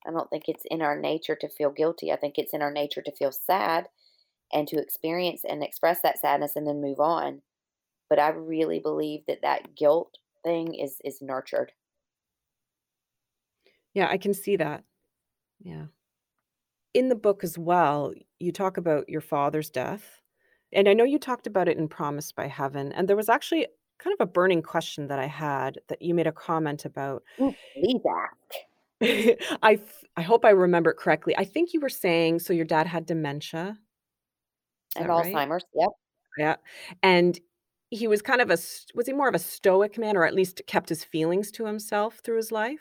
[0.06, 2.72] i don't think it's in our nature to feel guilty i think it's in our
[2.72, 3.88] nature to feel sad
[4.52, 7.42] and to experience and express that sadness and then move on
[8.10, 11.72] but i really believe that that guilt thing is is nurtured
[13.94, 14.84] Yeah, I can see that.
[15.60, 15.88] Yeah.
[16.94, 20.21] In the book as well, you talk about your father's death,
[20.72, 23.66] and I know you talked about it in Promised by Heaven, and there was actually
[23.98, 27.22] kind of a burning question that I had that you made a comment about.
[27.40, 28.64] Ooh, please ask.
[29.62, 31.36] I f I hope I remember it correctly.
[31.36, 33.78] I think you were saying so your dad had dementia,
[34.96, 35.34] And that right?
[35.34, 35.90] Alzheimer's, yep.
[36.36, 36.56] Yeah,
[37.02, 37.38] and
[37.90, 38.58] he was kind of a
[38.94, 42.20] was he more of a stoic man or at least kept his feelings to himself
[42.24, 42.80] through his life?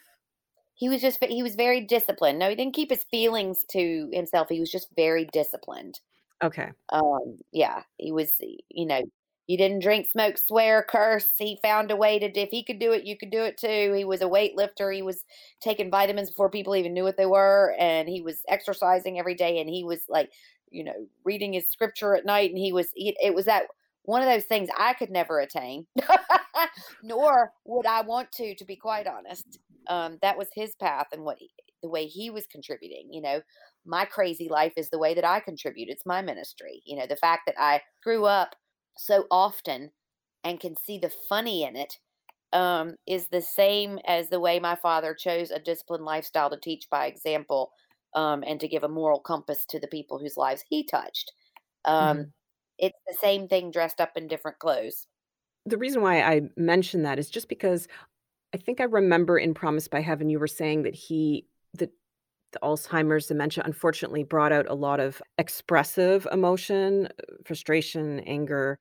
[0.73, 2.39] he was just he was very disciplined.
[2.39, 4.49] No, he didn't keep his feelings to himself.
[4.49, 5.99] He was just very disciplined.
[6.43, 6.71] Okay.
[6.91, 8.33] Um, yeah, he was.
[8.69, 9.01] You know,
[9.47, 11.27] he didn't drink, smoke, swear, curse.
[11.37, 12.25] He found a way to.
[12.39, 13.93] If he could do it, you could do it too.
[13.95, 14.93] He was a weightlifter.
[14.93, 15.23] He was
[15.61, 19.59] taking vitamins before people even knew what they were, and he was exercising every day.
[19.59, 20.31] And he was like,
[20.71, 22.49] you know, reading his scripture at night.
[22.49, 22.87] And he was.
[22.95, 23.65] He, it was that
[24.03, 25.85] one of those things I could never attain,
[27.03, 29.59] nor would I want to, to be quite honest.
[29.87, 31.49] Um, that was his path and what he,
[31.81, 33.09] the way he was contributing.
[33.11, 33.41] You know,
[33.85, 35.89] my crazy life is the way that I contribute.
[35.89, 36.81] It's my ministry.
[36.85, 38.55] You know, the fact that I grew up
[38.97, 39.91] so often
[40.43, 41.97] and can see the funny in it
[42.53, 46.87] um, is the same as the way my father chose a disciplined lifestyle to teach
[46.89, 47.71] by example
[48.15, 51.31] um, and to give a moral compass to the people whose lives he touched.
[51.85, 52.29] Um, mm-hmm.
[52.79, 55.07] It's the same thing dressed up in different clothes.
[55.65, 57.87] The reason why I mention that is just because
[58.53, 61.47] I think I remember in Promised by Heaven you were saying that he
[62.51, 67.07] the Alzheimer's dementia unfortunately brought out a lot of expressive emotion,
[67.45, 68.79] frustration, anger.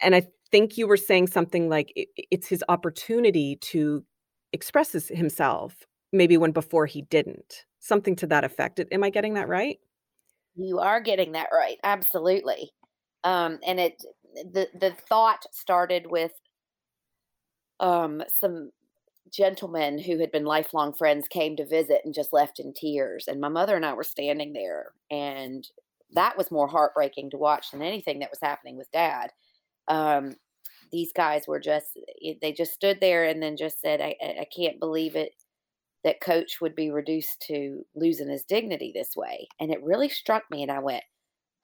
[0.00, 4.04] And I think you were saying something like it, it's his opportunity to
[4.52, 7.64] express himself, maybe when before he didn't.
[7.80, 8.80] Something to that effect.
[8.90, 9.78] Am I getting that right?
[10.56, 11.78] You are getting that right.
[11.84, 12.70] Absolutely.
[13.24, 14.02] Um, and it
[14.34, 16.32] the the thought started with
[17.80, 18.70] um, some
[19.32, 23.26] gentlemen who had been lifelong friends came to visit and just left in tears.
[23.28, 25.66] And my mother and I were standing there, and
[26.14, 29.30] that was more heartbreaking to watch than anything that was happening with dad.
[29.88, 30.36] Um,
[30.90, 31.98] these guys were just,
[32.40, 35.32] they just stood there and then just said, I, I can't believe it
[36.04, 39.48] that coach would be reduced to losing his dignity this way.
[39.60, 41.02] And it really struck me, and I went,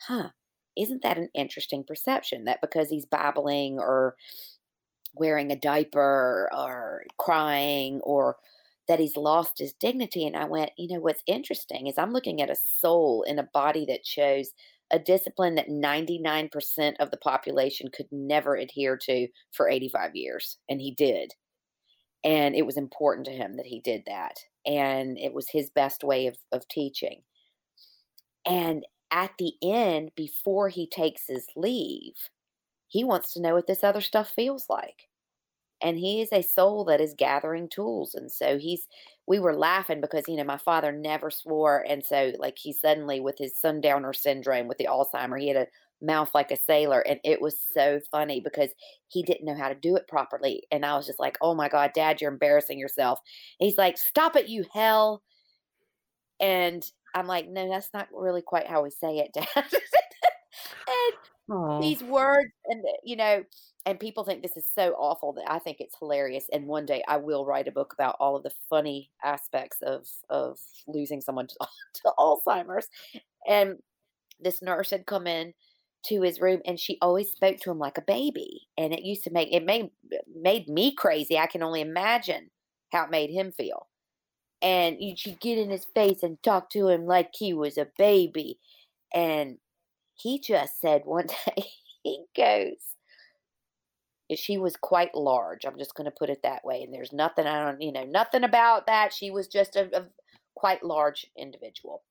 [0.01, 0.31] huh,
[0.77, 4.17] isn't that an interesting perception that because he's babbling or
[5.15, 8.37] wearing a diaper or crying or
[8.89, 10.27] that he's lost his dignity.
[10.27, 13.49] And I went, you know, what's interesting is I'm looking at a soul in a
[13.55, 14.51] body that shows
[14.91, 20.59] a discipline that 99% of the population could never adhere to for 85 years.
[20.69, 21.33] And he did.
[22.23, 24.39] And it was important to him that he did that.
[24.67, 27.23] And it was his best way of, of teaching.
[28.47, 32.15] And at the end, before he takes his leave,
[32.95, 35.09] he wants to know what this other stuff feels like.
[35.83, 38.15] And he is a soul that is gathering tools.
[38.15, 38.87] And so he's,
[39.27, 41.85] we were laughing because, you know, my father never swore.
[41.89, 45.67] And so, like, he suddenly, with his sundowner syndrome, with the Alzheimer, he had a
[46.01, 47.01] mouth like a sailor.
[47.01, 48.71] And it was so funny because
[49.09, 50.63] he didn't know how to do it properly.
[50.71, 53.19] And I was just like, oh my God, dad, you're embarrassing yourself.
[53.59, 55.21] And he's like, stop it, you hell.
[56.39, 59.65] And I'm like, no, that's not really quite how we say it, dad.
[61.51, 61.81] Aww.
[61.83, 63.45] these words and uh, you know
[63.87, 66.47] and people think this is so awful that I think it's hilarious.
[66.53, 70.07] And one day I will write a book about all of the funny aspects of
[70.31, 71.57] of losing someone to,
[72.03, 72.89] to Alzheimer's.
[73.47, 73.77] And
[74.41, 75.53] this nurse had come in
[76.07, 78.63] to his room and she always spoke to him like a baby.
[78.79, 81.39] And it used to make it made uh, made me crazy.
[81.39, 82.51] I can only imagine
[82.93, 83.89] how it made him feel.
[84.63, 88.59] And she'd get in his face and talk to him like he was a baby.
[89.13, 89.59] And
[90.15, 91.65] he just said one day,
[92.03, 92.77] he goes,
[94.35, 95.65] she was quite large.
[95.65, 96.83] I'm just going to put it that way.
[96.83, 99.13] And there's nothing I don't, you know, nothing about that.
[99.13, 100.07] She was just a, a
[100.55, 102.03] quite large individual.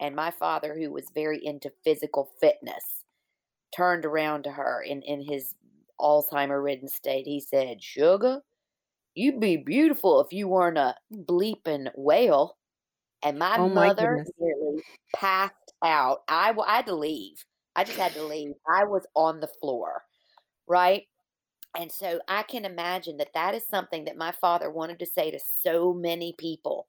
[0.00, 3.04] And my father, who was very into physical fitness,
[3.74, 5.54] turned around to her in, in his
[6.00, 7.26] Alzheimer ridden state.
[7.26, 8.40] He said, Sugar,
[9.14, 12.56] you'd be beautiful if you weren't a bleeping whale.
[13.22, 14.30] And my, oh my mother goodness.
[14.38, 14.82] nearly
[15.14, 16.22] passed out.
[16.28, 17.44] I, I had to leave.
[17.76, 18.52] I just had to leave.
[18.68, 20.04] I was on the floor,
[20.66, 21.04] right?
[21.78, 25.30] And so I can imagine that that is something that my father wanted to say
[25.30, 26.86] to so many people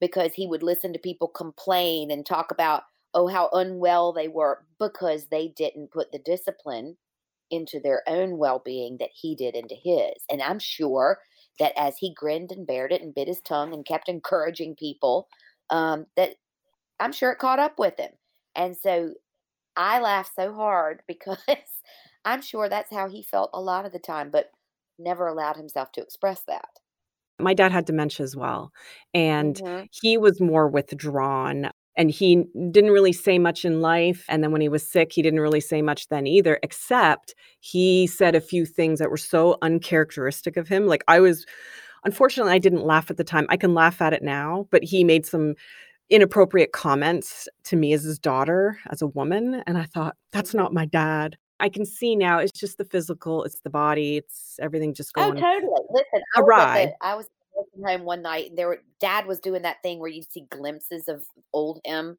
[0.00, 2.82] because he would listen to people complain and talk about,
[3.14, 6.96] oh, how unwell they were because they didn't put the discipline
[7.50, 10.24] into their own well being that he did into his.
[10.30, 11.18] And I'm sure
[11.58, 15.28] that as he grinned and bared it and bit his tongue and kept encouraging people,
[15.68, 16.36] um, that
[16.98, 18.12] I'm sure it caught up with him.
[18.56, 19.14] And so
[19.76, 21.38] I laugh so hard because
[22.24, 24.50] I'm sure that's how he felt a lot of the time, but
[24.98, 26.68] never allowed himself to express that.
[27.38, 28.70] My dad had dementia as well,
[29.14, 29.84] and mm-hmm.
[29.90, 31.70] he was more withdrawn.
[31.96, 34.24] And he didn't really say much in life.
[34.28, 38.06] And then when he was sick, he didn't really say much then either, except he
[38.06, 40.86] said a few things that were so uncharacteristic of him.
[40.86, 41.44] Like I was,
[42.04, 43.44] unfortunately, I didn't laugh at the time.
[43.50, 45.56] I can laugh at it now, but he made some
[46.10, 49.62] inappropriate comments to me as his daughter, as a woman.
[49.66, 50.58] And I thought, that's mm-hmm.
[50.58, 51.36] not my dad.
[51.60, 55.36] I can see now it's just the physical, it's the body, it's everything just going.
[55.36, 55.72] Oh, totally.
[55.90, 56.84] Listen, I awry.
[56.86, 57.26] Was, I was
[57.84, 61.08] home one night and there were dad was doing that thing where you'd see glimpses
[61.08, 62.16] of old him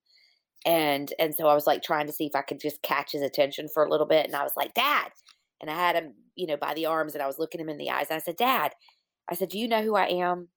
[0.66, 3.22] and and so I was like trying to see if I could just catch his
[3.22, 5.10] attention for a little bit and I was like dad
[5.60, 7.78] and I had him you know by the arms and I was looking him in
[7.78, 8.74] the eyes and I said dad
[9.30, 10.50] I said do you know who I am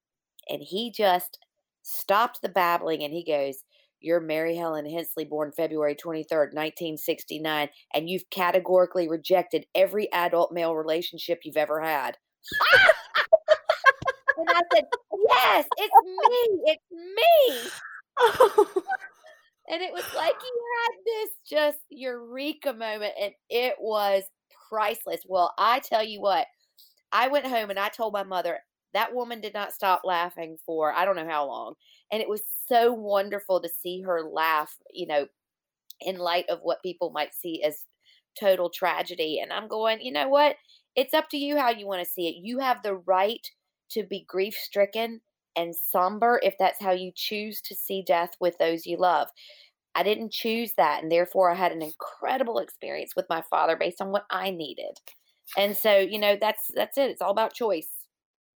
[0.48, 1.38] and he just
[1.84, 3.62] stopped the babbling and he goes
[4.04, 10.76] you're Mary Helen Hensley, born February 23rd, 1969, and you've categorically rejected every adult male
[10.76, 12.18] relationship you've ever had.
[14.36, 14.84] and I said,
[15.26, 16.60] Yes, it's me.
[16.66, 17.70] It's me.
[19.70, 24.24] and it was like you had this just eureka moment, and it was
[24.68, 25.22] priceless.
[25.26, 26.46] Well, I tell you what,
[27.10, 28.58] I went home and I told my mother,
[28.94, 31.74] that woman did not stop laughing for I don't know how long.
[32.10, 35.26] And it was so wonderful to see her laugh, you know,
[36.00, 37.84] in light of what people might see as
[38.38, 39.40] total tragedy.
[39.40, 40.56] And I'm going, you know what?
[40.96, 42.36] It's up to you how you want to see it.
[42.42, 43.46] You have the right
[43.90, 45.20] to be grief stricken
[45.56, 49.28] and somber if that's how you choose to see death with those you love.
[49.94, 54.00] I didn't choose that, and therefore I had an incredible experience with my father based
[54.00, 54.98] on what I needed.
[55.56, 57.10] And so, you know, that's that's it.
[57.10, 57.88] It's all about choice.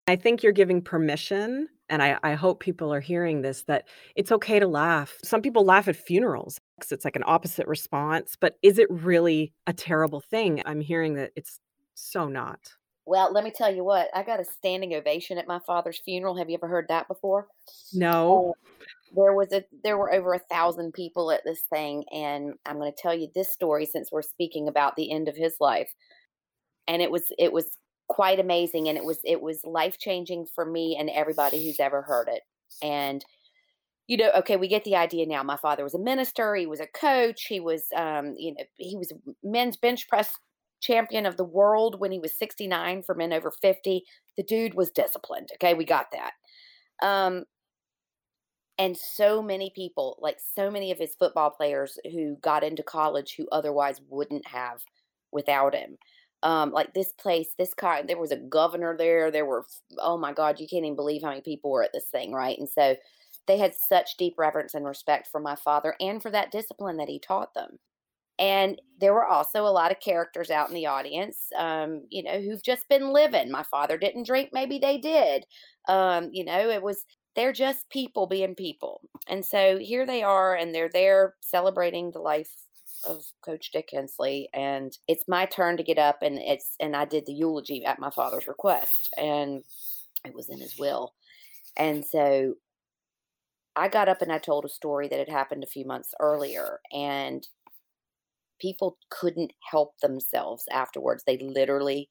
[0.09, 3.87] I think you're giving permission, and I, I hope people are hearing this, that
[4.17, 5.19] it's okay to laugh.
[5.23, 6.59] Some people laugh at funerals.
[6.91, 10.63] It's like an opposite response, but is it really a terrible thing?
[10.65, 11.61] I'm hearing that it's
[11.95, 12.73] so not.
[13.05, 16.37] Well, let me tell you what, I got a standing ovation at my father's funeral.
[16.39, 17.49] Have you ever heard that before?
[17.93, 18.55] No.
[18.57, 18.85] Uh,
[19.15, 22.93] there was a there were over a thousand people at this thing, and I'm going
[22.93, 25.91] to tell you this story since we're speaking about the end of his life.
[26.87, 27.67] And it was it was
[28.09, 32.03] quite amazing and it was it was life changing for me and everybody who's ever
[32.03, 32.43] heard it.
[32.83, 33.25] And
[34.07, 35.43] you know okay we get the idea now.
[35.43, 38.97] My father was a minister he was a coach he was um you know he
[38.97, 40.33] was men's bench press
[40.81, 44.05] champion of the world when he was 69 for men over 50
[44.37, 45.75] the dude was disciplined okay?
[45.75, 46.33] We got that.
[47.07, 47.45] Um
[48.79, 53.35] and so many people like so many of his football players who got into college
[53.37, 54.81] who otherwise wouldn't have
[55.33, 55.99] without him
[56.43, 59.65] um like this place this car there was a governor there there were
[59.99, 62.59] oh my god you can't even believe how many people were at this thing right?
[62.59, 62.97] And so
[63.47, 67.09] they had such deep reverence and respect for my father and for that discipline that
[67.09, 67.79] he taught them.
[68.39, 72.41] And there were also a lot of characters out in the audience um you know
[72.41, 73.51] who've just been living.
[73.51, 75.47] My father didn't drink maybe they did.
[75.89, 77.05] Um you know it was
[77.37, 79.01] they're just people being people.
[79.29, 82.51] And so here they are and they're there celebrating the life
[83.05, 87.05] of Coach Dick Hensley, and it's my turn to get up, and it's and I
[87.05, 89.63] did the eulogy at my father's request, and
[90.25, 91.15] it was in his will,
[91.77, 92.55] and so
[93.77, 96.81] I got up and I told a story that had happened a few months earlier,
[96.93, 97.47] and
[98.61, 101.23] people couldn't help themselves afterwards.
[101.25, 102.11] They literally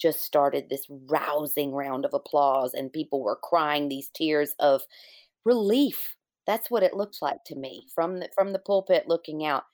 [0.00, 4.82] just started this rousing round of applause, and people were crying these tears of
[5.44, 6.14] relief.
[6.46, 9.64] That's what it looked like to me from the, from the pulpit looking out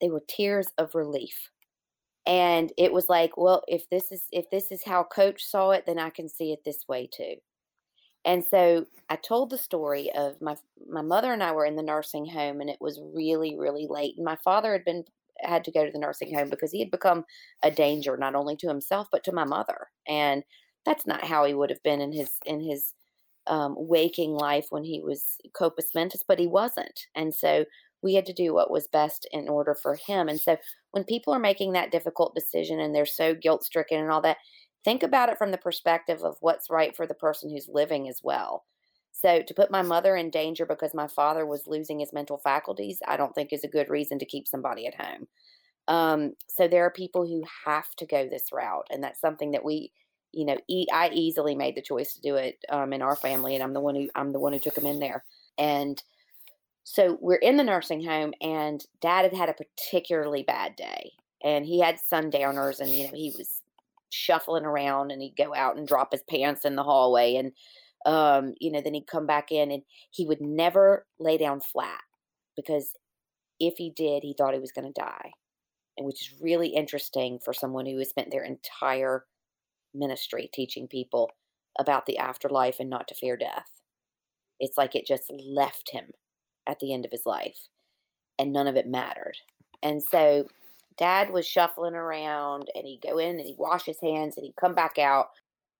[0.00, 1.50] they were tears of relief.
[2.26, 5.86] And it was like well if this is if this is how coach saw it
[5.86, 7.36] then i can see it this way too.
[8.24, 10.56] And so i told the story of my
[10.88, 14.16] my mother and i were in the nursing home and it was really really late
[14.16, 15.04] and my father had been
[15.40, 17.24] had to go to the nursing home because he had become
[17.62, 19.88] a danger not only to himself but to my mother.
[20.08, 20.44] And
[20.84, 22.92] that's not how he would have been in his in his
[23.48, 27.06] um, waking life when he was compos mentis but he wasn't.
[27.14, 27.64] And so
[28.02, 30.28] we had to do what was best in order for him.
[30.28, 30.56] And so
[30.92, 34.38] when people are making that difficult decision and they're so guilt stricken and all that,
[34.84, 38.20] think about it from the perspective of what's right for the person who's living as
[38.22, 38.64] well.
[39.12, 43.00] So to put my mother in danger because my father was losing his mental faculties,
[43.08, 45.26] I don't think is a good reason to keep somebody at home.
[45.88, 49.64] Um, so there are people who have to go this route, and that's something that
[49.64, 49.92] we,
[50.32, 53.54] you know, e- I easily made the choice to do it um, in our family,
[53.54, 55.24] and I'm the one who I'm the one who took him in there.
[55.56, 56.02] And
[56.88, 61.14] so we're in the nursing home, and dad had had a particularly bad day.
[61.42, 63.60] And he had sundowners, and, you know, he was
[64.10, 67.34] shuffling around and he'd go out and drop his pants in the hallway.
[67.34, 67.52] And,
[68.06, 69.82] um, you know, then he'd come back in and
[70.12, 72.02] he would never lay down flat
[72.56, 72.92] because
[73.58, 75.32] if he did, he thought he was going to die.
[75.96, 79.24] And which is really interesting for someone who has spent their entire
[79.92, 81.32] ministry teaching people
[81.80, 83.70] about the afterlife and not to fear death.
[84.60, 86.12] It's like it just left him
[86.66, 87.68] at the end of his life,
[88.38, 89.36] and none of it mattered.
[89.82, 90.46] And so
[90.96, 94.56] dad was shuffling around and he'd go in and he'd wash his hands and he'd
[94.56, 95.26] come back out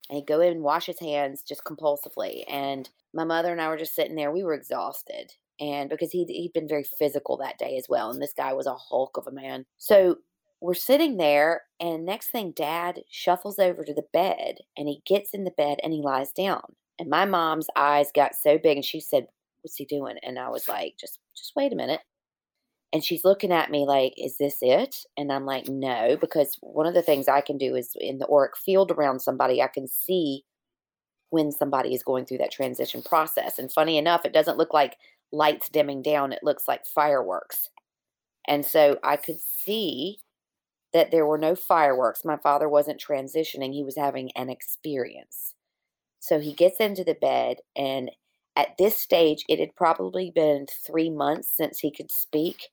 [0.09, 2.45] and he'd go in and wash his hands just compulsively.
[2.49, 4.31] And my mother and I were just sitting there.
[4.31, 5.33] We were exhausted.
[5.59, 8.11] And because he'd, he'd been very physical that day as well.
[8.11, 9.65] And this guy was a hulk of a man.
[9.79, 10.17] So
[10.61, 11.63] we're sitting there.
[11.81, 15.79] And next thing, dad shuffles over to the bed and he gets in the bed
[15.83, 16.75] and he lies down.
[16.99, 19.29] And my mom's eyes got so big and she said,
[19.67, 20.17] What's he doing?
[20.23, 22.01] And I was like, Just just wait a minute.
[22.93, 24.97] And she's looking at me like, Is this it?
[25.17, 28.29] And I'm like, No, because one of the things I can do is in the
[28.29, 30.45] auric field around somebody, I can see
[31.31, 33.59] when somebody is going through that transition process.
[33.59, 34.97] And funny enough, it doesn't look like
[35.33, 37.69] lights dimming down, it looks like fireworks.
[38.47, 40.19] And so I could see
[40.93, 42.25] that there were no fireworks.
[42.25, 45.55] My father wasn't transitioning, he was having an experience.
[46.21, 48.11] So he gets into the bed, and
[48.57, 52.69] at this stage, it had probably been three months since he could speak.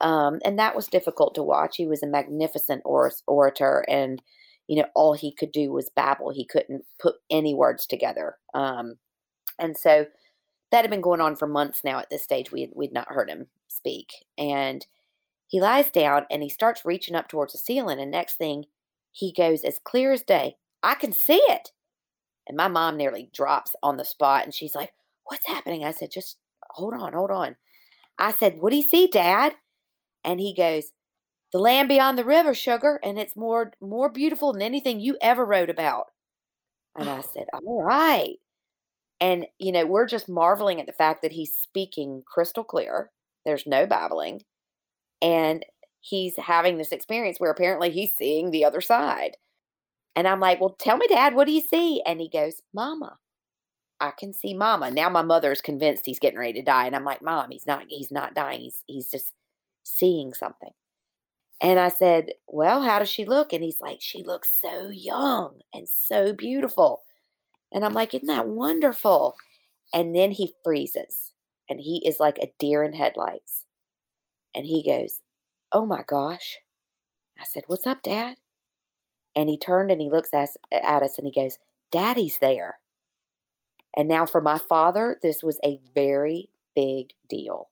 [0.00, 1.76] Um, and that was difficult to watch.
[1.76, 4.22] He was a magnificent or- orator, and
[4.66, 6.30] you know all he could do was babble.
[6.30, 8.36] He couldn't put any words together.
[8.54, 8.94] Um,
[9.58, 10.06] and so
[10.70, 11.98] that had been going on for months now.
[11.98, 14.86] At this stage, we we'd not heard him speak, and
[15.48, 17.98] he lies down and he starts reaching up towards the ceiling.
[17.98, 18.66] And next thing,
[19.10, 20.56] he goes as clear as day.
[20.82, 21.72] I can see it.
[22.46, 24.92] And my mom nearly drops on the spot and she's like,
[25.28, 25.84] What's happening?
[25.84, 26.38] I said, Just
[26.70, 27.56] hold on, hold on.
[28.18, 29.54] I said, What do you see, Dad?
[30.24, 30.84] And he goes,
[31.52, 35.44] The land beyond the river, sugar, and it's more more beautiful than anything you ever
[35.44, 36.06] wrote about.
[36.96, 37.30] And I oh.
[37.32, 38.36] said, All right.
[39.20, 43.10] And, you know, we're just marveling at the fact that he's speaking crystal clear.
[43.44, 44.42] There's no babbling
[45.20, 45.64] and
[46.00, 49.36] he's having this experience where apparently he's seeing the other side.
[50.16, 52.02] And I'm like, Well, tell me, Dad, what do you see?
[52.06, 53.18] And he goes, Mama.
[54.00, 54.90] I can see mama.
[54.90, 56.86] Now my mother's convinced he's getting ready to die.
[56.86, 58.60] And I'm like, Mom, he's not he's not dying.
[58.60, 59.34] He's he's just
[59.82, 60.72] seeing something.
[61.60, 63.52] And I said, Well, how does she look?
[63.52, 67.02] And he's like, She looks so young and so beautiful.
[67.72, 69.36] And I'm like, Isn't that wonderful?
[69.92, 71.32] And then he freezes
[71.68, 73.64] and he is like a deer in headlights.
[74.54, 75.20] And he goes,
[75.72, 76.58] Oh my gosh.
[77.40, 78.36] I said, What's up, Dad?
[79.34, 81.58] And he turned and he looks at us and he goes,
[81.90, 82.78] Daddy's there.
[83.98, 87.68] And now for my father, this was a very big deal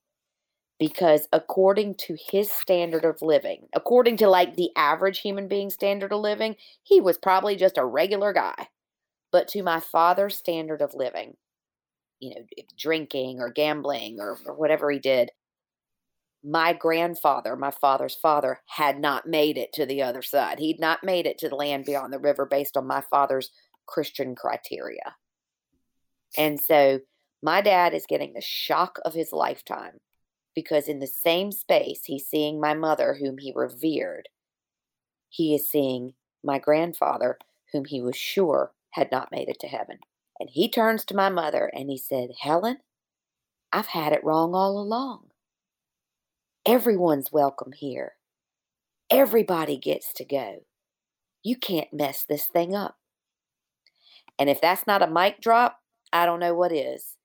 [0.79, 6.13] because according to his standard of living, according to like the average human being standard
[6.13, 8.67] of living, he was probably just a regular guy.
[9.31, 11.37] But to my father's standard of living,
[12.19, 12.45] you know,
[12.77, 15.31] drinking or gambling or, or whatever he did,
[16.43, 20.59] my grandfather, my father's father, had not made it to the other side.
[20.59, 23.51] He'd not made it to the land beyond the river based on my father's
[23.87, 25.15] Christian criteria.
[26.37, 27.01] And so
[27.43, 29.99] my dad is getting the shock of his lifetime
[30.55, 34.29] because in the same space he's seeing my mother, whom he revered,
[35.29, 37.39] he is seeing my grandfather,
[37.73, 39.99] whom he was sure had not made it to heaven.
[40.41, 42.79] And he turns to my mother and he said, Helen,
[43.73, 45.27] I've had it wrong all along.
[46.67, 48.15] Everyone's welcome here.
[49.11, 50.65] Everybody gets to go.
[51.43, 52.97] You can't mess this thing up.
[54.39, 55.79] And if that's not a mic drop,
[56.17, 57.17] I don't know what is.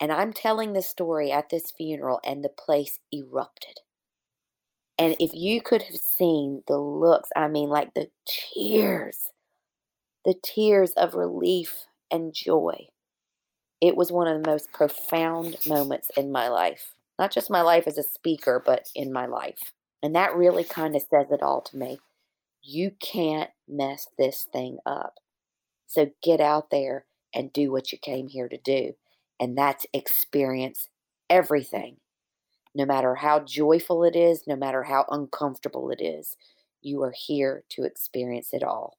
[0.00, 3.80] And I'm telling the story at this funeral, and the place erupted.
[4.98, 9.28] And if you could have seen the looks, I mean, like the tears,
[10.24, 12.88] the tears of relief and joy,
[13.80, 17.86] it was one of the most profound moments in my life not just my life
[17.86, 19.72] as a speaker, but in my life.
[20.02, 21.98] And that really kind of says it all to me.
[22.62, 25.14] You can't mess this thing up.
[25.86, 27.04] So get out there
[27.34, 28.92] and do what you came here to do.
[29.40, 30.88] And that's experience
[31.28, 31.96] everything.
[32.74, 36.36] No matter how joyful it is, no matter how uncomfortable it is,
[36.82, 38.98] you are here to experience it all.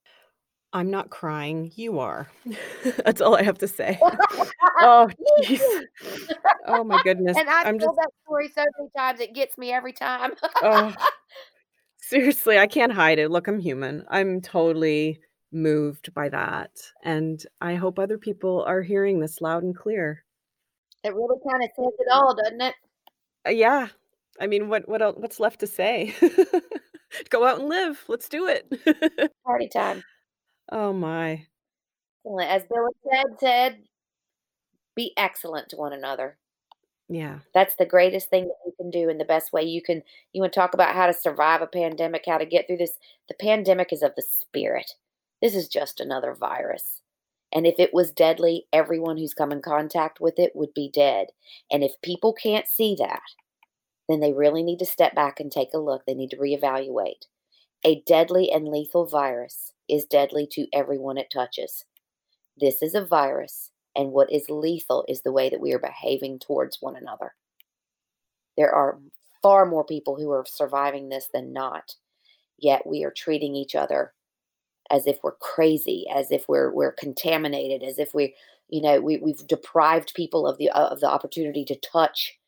[0.74, 1.72] I'm not crying.
[1.76, 2.30] You are.
[3.06, 3.98] That's all I have to say.
[4.82, 5.10] oh,
[5.40, 5.62] jeez.
[6.68, 7.38] Oh my goodness.
[7.38, 10.32] And I I'm tell just that story so many times it gets me every time.
[10.62, 10.94] oh,
[12.02, 13.32] seriously, I can't hide it.
[13.32, 14.04] Look, I'm human.
[14.10, 15.22] I'm totally
[15.52, 16.72] moved by that.
[17.04, 20.24] And I hope other people are hearing this loud and clear.
[21.04, 22.76] it really kind of says it all, doesn't it?
[23.48, 23.88] Uh, yeah.
[24.40, 26.14] I mean, what what else, what's left to say?
[27.30, 28.04] Go out and live.
[28.08, 29.32] Let's do it.
[29.46, 30.04] Party time.
[30.72, 31.46] oh my.
[32.42, 33.78] As Billy said, said,
[34.96, 36.38] be excellent to one another.
[37.08, 37.40] Yeah.
[37.54, 40.02] That's the greatest thing that you can do and the best way you can
[40.34, 42.98] you want to talk about how to survive a pandemic, how to get through this.
[43.28, 44.92] The pandemic is of the spirit.
[45.42, 47.02] This is just another virus.
[47.54, 51.28] And if it was deadly, everyone who's come in contact with it would be dead.
[51.72, 53.22] And if people can't see that,
[54.10, 56.06] then they really need to step back and take a look.
[56.06, 57.26] They need to reevaluate.
[57.84, 61.86] A deadly and lethal virus is deadly to everyone it touches.
[62.58, 66.40] This is a virus, and what is lethal is the way that we are behaving
[66.40, 67.36] towards one another.
[68.58, 69.00] There are
[69.42, 71.96] far more people who are surviving this than not,
[72.58, 74.14] yet we are treating each other
[74.92, 78.36] as if we're crazy, as if we're we're contaminated, as if we,
[78.70, 82.40] You know, we, we've deprived people of the of the opportunity to touch,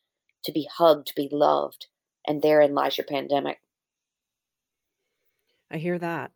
[0.44, 1.86] to be hugged, to be loved,
[2.26, 3.58] and therein lies your pandemic.
[5.70, 6.32] I hear that.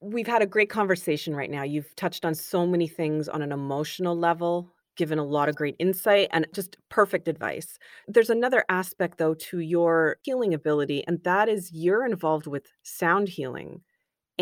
[0.00, 1.62] We've had a great conversation right now.
[1.62, 5.76] You've touched on so many things on an emotional level, given a lot of great
[5.78, 7.78] insight and just perfect advice.
[8.08, 13.28] There's another aspect, though, to your healing ability, and that is you're involved with sound
[13.28, 13.82] healing.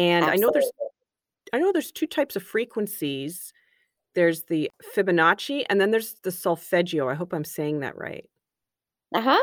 [0.00, 0.70] And I know there's
[1.52, 3.52] I know there's two types of frequencies.
[4.14, 7.08] There's the Fibonacci and then there's the solfeggio.
[7.08, 8.28] I hope I'm saying that right.
[9.14, 9.38] Uh-huh.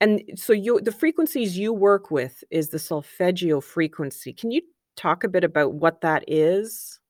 [0.00, 4.32] And so you the frequencies you work with is the solfeggio frequency.
[4.32, 4.60] Can you
[4.96, 7.00] talk a bit about what that is?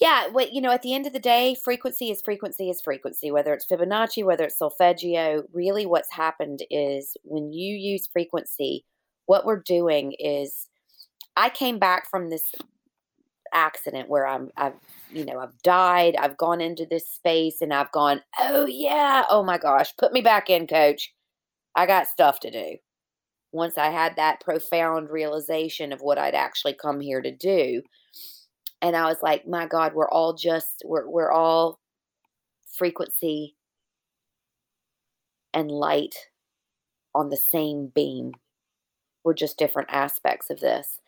[0.00, 3.30] Yeah, what you know, at the end of the day, frequency is frequency is frequency,
[3.30, 8.84] whether it's Fibonacci, whether it's solfeggio, really what's happened is when you use frequency,
[9.26, 10.67] what we're doing is
[11.38, 12.52] I came back from this
[13.54, 14.74] accident where I'm I've
[15.10, 19.42] you know I've died I've gone into this space and I've gone oh yeah oh
[19.42, 21.14] my gosh put me back in coach.
[21.76, 22.76] I got stuff to do.
[23.52, 27.82] Once I had that profound realization of what I'd actually come here to do
[28.82, 31.78] and I was like my god we're all just we're we're all
[32.76, 33.54] frequency
[35.54, 36.16] and light
[37.14, 38.32] on the same beam.
[39.24, 40.98] We're just different aspects of this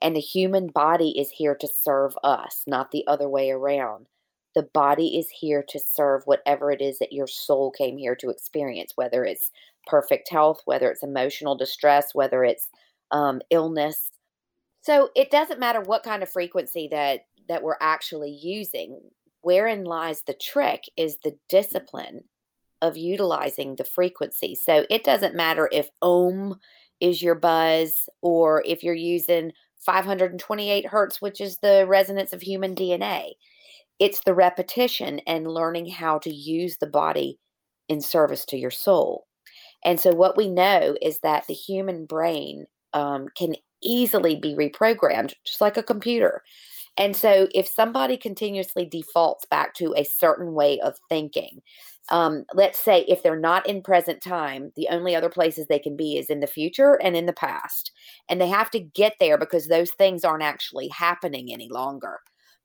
[0.00, 4.06] and the human body is here to serve us, not the other way around.
[4.54, 8.30] The body is here to serve whatever it is that your soul came here to
[8.30, 9.50] experience, whether it's
[9.86, 12.68] perfect health, whether it's emotional distress, whether it's
[13.10, 14.10] um, illness.
[14.82, 19.00] So it doesn't matter what kind of frequency that that we're actually using.
[19.40, 22.24] Wherein lies the trick is the discipline
[22.82, 24.54] of utilizing the frequency.
[24.54, 26.58] So it doesn't matter if ohm
[27.00, 32.74] is your buzz or if you're using 528 hertz, which is the resonance of human
[32.74, 33.32] DNA.
[33.98, 37.38] It's the repetition and learning how to use the body
[37.88, 39.26] in service to your soul.
[39.84, 45.34] And so, what we know is that the human brain um, can easily be reprogrammed,
[45.44, 46.42] just like a computer.
[46.96, 51.60] And so, if somebody continuously defaults back to a certain way of thinking,
[52.10, 55.96] um, let's say if they're not in present time, the only other places they can
[55.96, 57.92] be is in the future and in the past.
[58.28, 62.20] And they have to get there because those things aren't actually happening any longer.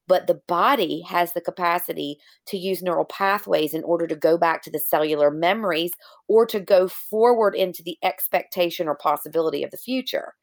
[0.08, 2.18] But the body has the capacity
[2.48, 5.92] to use neural pathways in order to go back to the cellular memories
[6.28, 10.34] or to go forward into the expectation or possibility of the future.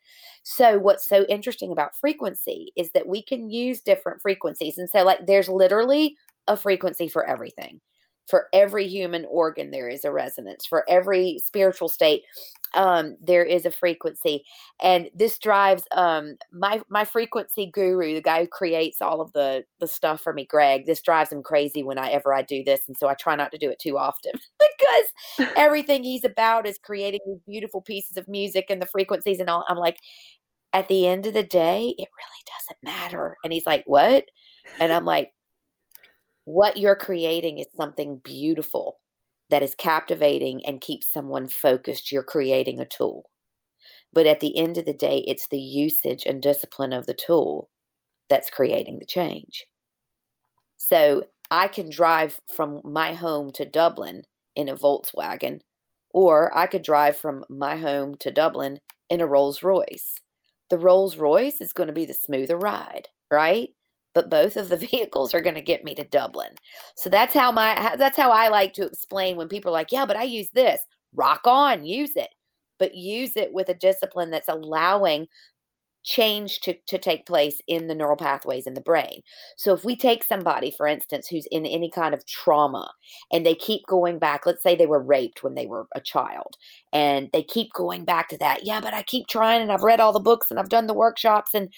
[0.42, 4.78] So, what's so interesting about frequency is that we can use different frequencies.
[4.78, 6.16] And so, like, there's literally
[6.48, 7.80] a frequency for everything
[8.30, 10.64] for every human organ there is a resonance.
[10.64, 12.22] For every spiritual state
[12.74, 14.44] um, there is a frequency.
[14.80, 19.64] And this drives um, my my frequency guru the guy who creates all of the
[19.80, 23.08] the stuff for me greg this drives him crazy whenever i do this and so
[23.08, 27.40] i try not to do it too often because everything he's about is creating these
[27.46, 29.64] beautiful pieces of music and the frequencies and all.
[29.68, 29.98] I'm like
[30.72, 33.36] at the end of the day it really doesn't matter.
[33.42, 34.24] And he's like what?
[34.78, 35.32] And i'm like
[36.52, 38.98] what you're creating is something beautiful
[39.50, 42.10] that is captivating and keeps someone focused.
[42.10, 43.30] You're creating a tool.
[44.12, 47.70] But at the end of the day, it's the usage and discipline of the tool
[48.28, 49.66] that's creating the change.
[50.76, 54.22] So I can drive from my home to Dublin
[54.56, 55.60] in a Volkswagen,
[56.10, 60.14] or I could drive from my home to Dublin in a Rolls Royce.
[60.68, 63.70] The Rolls Royce is going to be the smoother ride, right?
[64.14, 66.54] But both of the vehicles are going to get me to Dublin.
[66.96, 70.06] So that's how my that's how I like to explain when people are like, "Yeah,
[70.06, 70.80] but I use this."
[71.14, 72.30] Rock on, use it.
[72.78, 75.26] But use it with a discipline that's allowing
[76.02, 79.20] change to, to take place in the neural pathways in the brain.
[79.56, 82.90] So if we take somebody, for instance, who's in any kind of trauma
[83.30, 86.56] and they keep going back, let's say they were raped when they were a child,
[86.92, 88.64] and they keep going back to that.
[88.64, 90.94] Yeah, but I keep trying and I've read all the books and I've done the
[90.94, 91.68] workshops and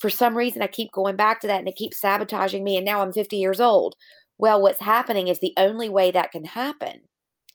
[0.00, 2.84] for some reason I keep going back to that and it keeps sabotaging me and
[2.84, 3.94] now I'm 50 years old.
[4.38, 7.00] Well, what's happening is the only way that can happen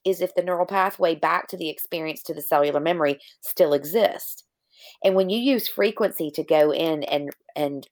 [0.04, 4.44] is if the neural pathway back to the experience to the cellular memory still exists.
[5.02, 7.86] And when you use frequency to go in and and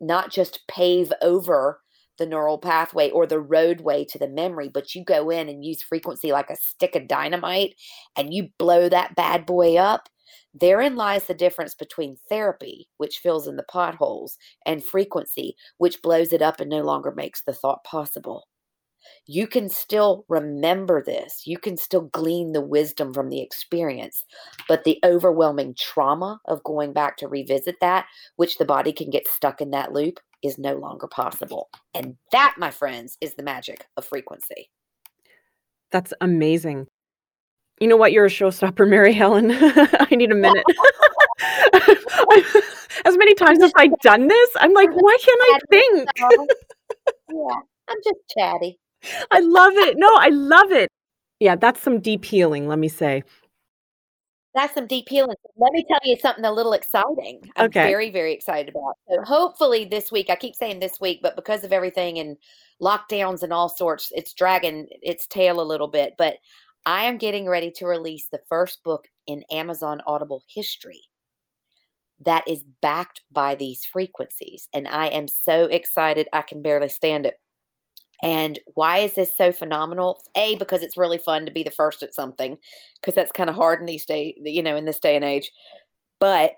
[0.00, 1.80] not just pave over
[2.18, 5.82] the neural pathway or the roadway to the memory, but you go in and use
[5.82, 7.74] frequency like a stick of dynamite
[8.16, 10.08] and you blow that bad boy up,
[10.54, 16.32] Therein lies the difference between therapy, which fills in the potholes, and frequency, which blows
[16.32, 18.46] it up and no longer makes the thought possible.
[19.26, 21.42] You can still remember this.
[21.46, 24.24] You can still glean the wisdom from the experience,
[24.68, 29.26] but the overwhelming trauma of going back to revisit that, which the body can get
[29.28, 31.68] stuck in that loop, is no longer possible.
[31.94, 34.70] And that, my friends, is the magic of frequency.
[35.90, 36.86] That's amazing.
[37.80, 38.12] You know what?
[38.12, 39.50] You're a showstopper, Mary Helen.
[39.52, 40.64] I need a minute.
[43.04, 46.08] as many times as I've done this, I'm like, why can't I think?
[47.30, 47.56] yeah,
[47.88, 48.78] I'm just chatty.
[49.30, 49.98] I love it.
[49.98, 50.88] No, I love it.
[51.40, 53.22] Yeah, that's some deep healing, let me say.
[54.54, 55.34] That's some deep healing.
[55.56, 57.50] Let me tell you something a little exciting.
[57.56, 57.88] I'm Okay.
[57.88, 58.94] very, very excited about.
[59.10, 62.36] So hopefully this week, I keep saying this week, but because of everything and
[62.80, 66.14] lockdowns and all sorts, it's dragging its tail a little bit.
[66.16, 66.36] But
[66.86, 71.02] I am getting ready to release the first book in Amazon Audible history
[72.24, 74.68] that is backed by these frequencies.
[74.72, 76.28] And I am so excited.
[76.32, 77.40] I can barely stand it.
[78.22, 80.22] And why is this so phenomenal?
[80.36, 82.56] A, because it's really fun to be the first at something,
[83.00, 85.50] because that's kind of hard in these day, you know, in this day and age.
[86.20, 86.52] But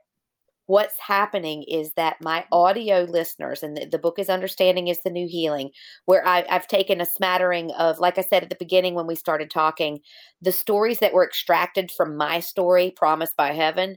[0.67, 2.55] what's happening is that my mm-hmm.
[2.55, 5.71] audio listeners, and the, the book is Understanding is the New Healing,
[6.05, 9.17] where I, I've taken a smattering of, like I said at the beginning when we
[9.17, 10.01] started talking,
[10.43, 13.97] the stories that were extracted from my story, Promised by Heaven,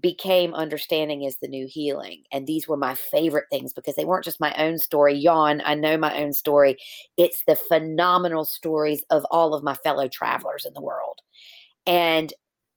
[0.00, 2.24] became understanding is the new healing.
[2.32, 5.14] And these were my favorite things because they weren't just my own story.
[5.14, 6.76] Yawn i know my own story.
[7.16, 11.20] It's the phenomenal stories of all of my fellow travelers in the world.
[11.86, 12.32] And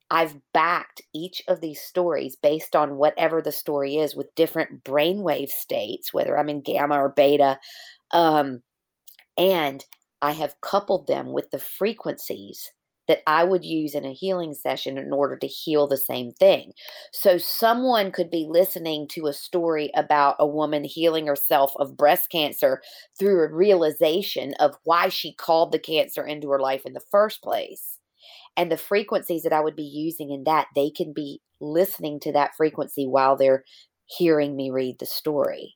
[0.10, 5.50] i've backed each of these stories based on whatever the story is with different brainwave
[5.50, 7.60] states whether i'm in gamma or beta
[8.12, 8.62] um,
[9.38, 9.86] and
[10.22, 12.72] i have coupled them with the frequencies
[13.08, 16.74] that I would use in a healing session in order to heal the same thing.
[17.12, 22.30] So, someone could be listening to a story about a woman healing herself of breast
[22.30, 22.82] cancer
[23.18, 27.42] through a realization of why she called the cancer into her life in the first
[27.42, 27.97] place.
[28.58, 32.32] And the frequencies that I would be using in that, they can be listening to
[32.34, 33.64] that frequency while they're
[34.08, 35.76] hearing me read the story.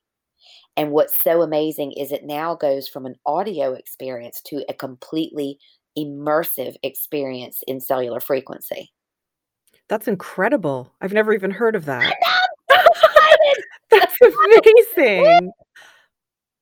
[0.76, 5.58] And what's so amazing is it now goes from an audio experience to a completely
[5.96, 8.92] immersive experience in cellular frequency.
[9.88, 10.92] That's incredible.
[11.00, 12.02] I've never even heard of that.
[12.26, 13.64] I'm so excited.
[13.90, 14.16] That's
[14.96, 15.52] amazing.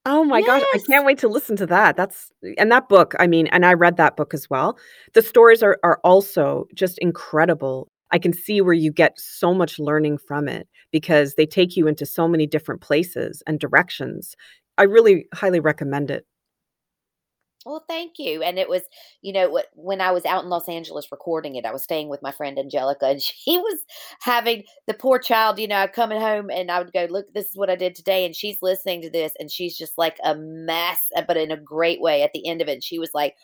[0.06, 1.96] Oh my gosh, I can't wait to listen to that.
[1.96, 4.78] That's and that book, I mean, and I read that book as well.
[5.12, 7.88] The stories are are also just incredible.
[8.10, 11.86] I can see where you get so much learning from it because they take you
[11.86, 14.34] into so many different places and directions.
[14.78, 16.24] I really highly recommend it.
[17.66, 18.42] Well, thank you.
[18.42, 18.82] And it was,
[19.20, 22.22] you know, when I was out in Los Angeles recording it, I was staying with
[22.22, 23.80] my friend Angelica, and she was
[24.22, 27.46] having the poor child, you know, I'd coming home and I would go, Look, this
[27.50, 28.24] is what I did today.
[28.24, 31.56] And she's listening to this, and she's just like a mess, uh, but in a
[31.56, 32.82] great way at the end of it.
[32.82, 33.34] She was like,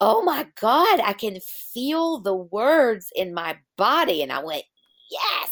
[0.00, 1.38] Oh my God, I can
[1.74, 4.22] feel the words in my body.
[4.22, 4.64] And I went,
[5.10, 5.50] Yes.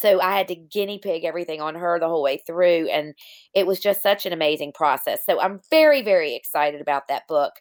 [0.00, 2.88] So I had to guinea pig everything on her the whole way through.
[2.88, 3.14] And
[3.54, 5.24] it was just such an amazing process.
[5.24, 7.52] So I'm very, very excited about that book.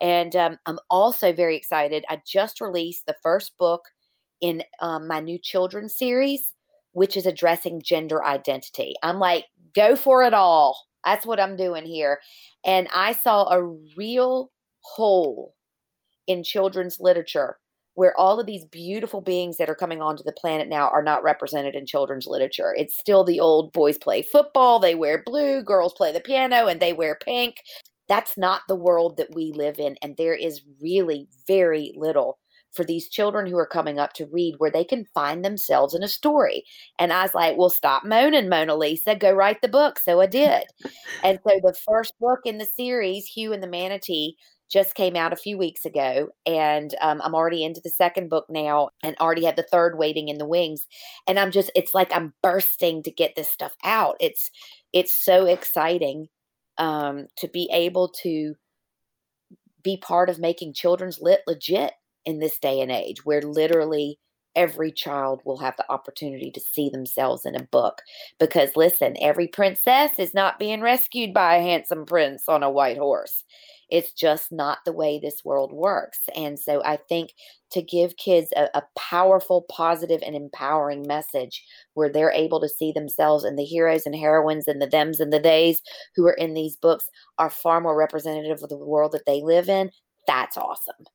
[0.00, 2.04] And um, I'm also very excited.
[2.08, 3.82] I just released the first book
[4.40, 6.52] in um, my new children's series,
[6.92, 8.94] which is addressing gender identity.
[9.02, 10.78] I'm like, go for it all.
[11.04, 12.18] That's what I'm doing here.
[12.64, 13.62] And I saw a
[13.96, 15.54] real hole
[16.26, 17.56] in children's literature
[17.96, 21.22] where all of these beautiful beings that are coming onto the planet now are not
[21.22, 22.74] represented in children's literature.
[22.76, 26.78] It's still the old boys play football, they wear blue, girls play the piano, and
[26.78, 27.56] they wear pink.
[28.06, 29.96] That's not the world that we live in.
[30.02, 32.38] And there is really very little
[32.76, 36.02] for these children who are coming up to read where they can find themselves in
[36.02, 36.64] a story.
[36.98, 39.16] And I was like, well, stop moaning, Mona Lisa.
[39.16, 39.98] Go write the book.
[39.98, 40.64] So I did.
[41.24, 44.36] and so the first book in the series, Hugh and the Manatee,
[44.70, 48.46] just came out a few weeks ago and um, i'm already into the second book
[48.48, 50.86] now and already have the third waiting in the wings
[51.26, 54.16] and i'm just it's like i'm bursting to get this stuff out.
[54.20, 54.50] It's
[54.92, 56.28] it's so exciting
[56.78, 58.54] um, to be able to
[59.82, 61.92] be part of making children's lit legit
[62.24, 64.18] in this day and age where literally
[64.54, 68.02] every child will have the opportunity to see themselves in a book
[68.40, 72.98] because listen every princess is not being rescued by a handsome prince on a white
[72.98, 73.44] horse
[73.88, 76.20] it's just not the way this world works.
[76.34, 77.32] And so I think
[77.70, 81.64] to give kids a, a, powerful, positive, and empowering message
[81.94, 85.32] where they're able to see themselves and the heroes and heroines and the thems and
[85.32, 85.80] the theys
[86.14, 87.08] who are in these books
[87.38, 89.90] are far more representative of the world that they live in,
[90.26, 91.06] that's awesome.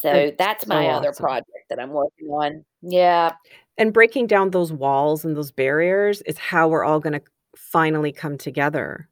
[0.00, 1.24] So That's that's my so other awesome.
[1.24, 2.64] project that I'm working on.
[2.82, 3.32] Yeah.
[3.78, 7.22] And breaking down those walls and those barriers is how we're all going to
[7.56, 9.08] finally come together.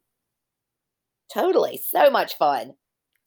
[1.33, 1.77] Totally.
[1.77, 2.73] So much fun.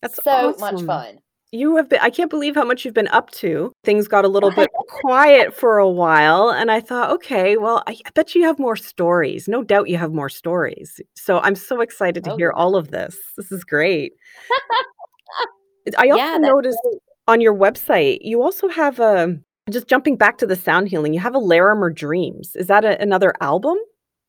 [0.03, 1.19] That's so much fun.
[1.51, 3.73] you have been i can't believe how much you've been up to.
[3.85, 7.97] Things got a little bit quiet for a while and i thought okay well I,
[8.07, 9.49] I, bet you have more stories.
[9.49, 11.01] No doubt you have more stories.
[11.17, 13.17] So i'm so excited to oh, hear all of this.
[13.37, 14.13] This is great.
[15.97, 17.01] I also yeah, noticed great.
[17.27, 19.39] on your website you also have a
[19.71, 22.55] just jumping back to the sound healing you have a Larimar Dreams.
[22.57, 23.79] Is that a, another album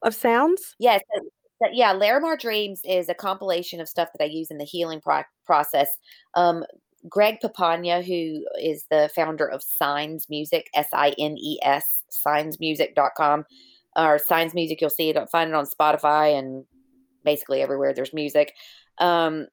[0.02, 0.76] of sounds?
[0.80, 1.02] Yes
[1.74, 5.24] yeah, Larimar Dreams is a compilation of stuff that I use in the healing pro-
[5.46, 5.90] process.
[6.36, 6.64] Um,
[7.08, 13.46] Greg Papania, who is the founder of Sines Music, S I N E S, sinesmusic.com,
[13.96, 16.66] or Sines Music, you'll see it, find it on Spotify and
[17.24, 18.54] basically everywhere there's music.
[18.98, 19.48] Um,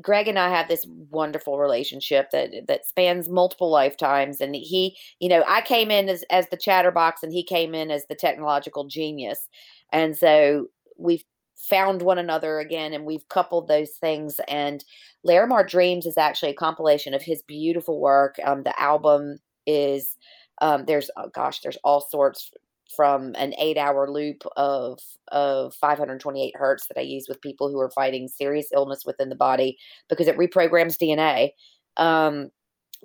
[0.00, 5.28] Greg and I have this wonderful relationship that that spans multiple lifetimes and he you
[5.28, 8.84] know I came in as as the chatterbox and he came in as the technological
[8.84, 9.48] genius
[9.92, 10.68] and so
[10.98, 11.24] we've
[11.56, 14.84] found one another again and we've coupled those things and
[15.26, 20.16] larimar dreams is actually a compilation of his beautiful work um, the album is
[20.60, 22.50] um, there's oh gosh there's all sorts
[22.94, 24.98] from an eight hour loop of
[25.30, 29.36] of 528 hertz that i use with people who are fighting serious illness within the
[29.36, 29.78] body
[30.08, 31.50] because it reprograms dna
[31.96, 32.50] um,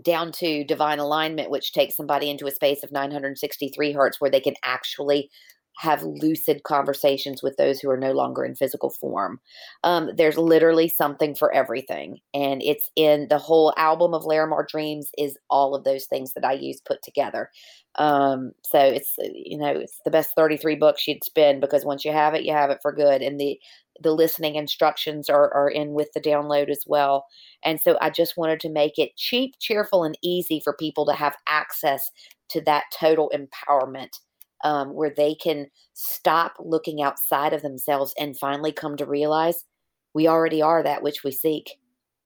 [0.04, 4.40] down to divine alignment which takes somebody into a space of 963 hertz where they
[4.42, 5.30] can actually
[5.78, 9.40] have lucid conversations with those who are no longer in physical form.
[9.84, 12.18] Um, there's literally something for everything.
[12.34, 16.44] And it's in the whole album of Larimar Dreams is all of those things that
[16.44, 17.52] I use put together.
[17.96, 22.04] Um, so it's, uh, you know, it's the best 33 books you'd spend because once
[22.04, 23.22] you have it, you have it for good.
[23.22, 23.60] And the,
[24.02, 27.26] the listening instructions are, are in with the download as well.
[27.64, 31.14] And so I just wanted to make it cheap, cheerful, and easy for people to
[31.14, 32.10] have access
[32.50, 34.20] to that total empowerment
[34.64, 39.64] um, where they can stop looking outside of themselves and finally come to realize
[40.14, 41.78] we already are that which we seek.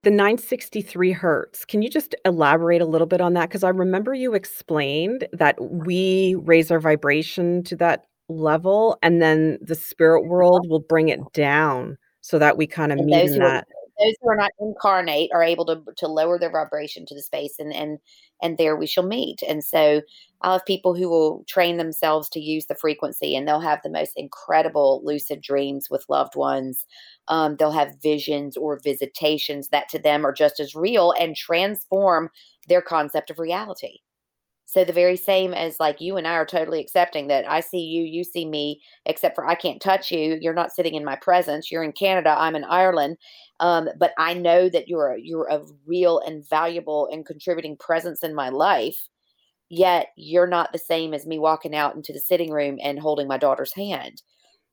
[0.04, 3.50] The 963 hertz, can you just elaborate a little bit on that?
[3.50, 9.60] Because I remember you explained that we raise our vibration to that level and then
[9.62, 13.68] the spirit world will bring it down so that we kind of meet in that.
[14.00, 17.56] Those who are not incarnate are able to to lower their vibration to the space
[17.60, 18.00] and and
[18.42, 19.42] and there we shall meet.
[19.48, 20.02] And so
[20.42, 23.90] i have people who will train themselves to use the frequency and they'll have the
[23.90, 26.86] most incredible lucid dreams with loved ones.
[27.28, 32.30] Um, they'll have visions or visitations that to them are just as real and transform
[32.68, 34.00] their concept of reality
[34.72, 37.82] so the very same as like you and I are totally accepting that I see
[37.82, 40.38] you, you see me, except for I can't touch you.
[40.40, 41.70] You're not sitting in my presence.
[41.70, 42.34] You're in Canada.
[42.40, 43.18] I'm in Ireland.
[43.60, 48.24] Um, but I know that you're a, you're a real and valuable and contributing presence
[48.24, 49.10] in my life.
[49.68, 53.28] Yet you're not the same as me walking out into the sitting room and holding
[53.28, 54.22] my daughter's hand.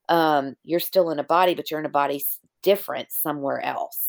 [0.09, 2.23] Um, you're still in a body, but you're in a body
[2.63, 4.08] different somewhere else.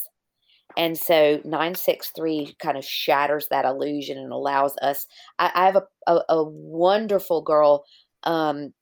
[0.78, 5.08] And so 963 kind of shatters that illusion and allows us.
[5.40, 7.86] I, I have a, a, a, wonderful girl,
[8.24, 8.74] um,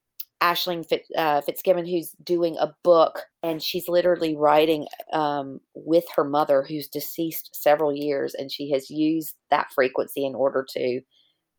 [0.42, 0.86] Ashling
[1.18, 6.88] uh, Fitzgibbon, who's doing a book and she's literally writing um, with her mother, who's
[6.88, 11.02] deceased several years, and she has used that frequency in order to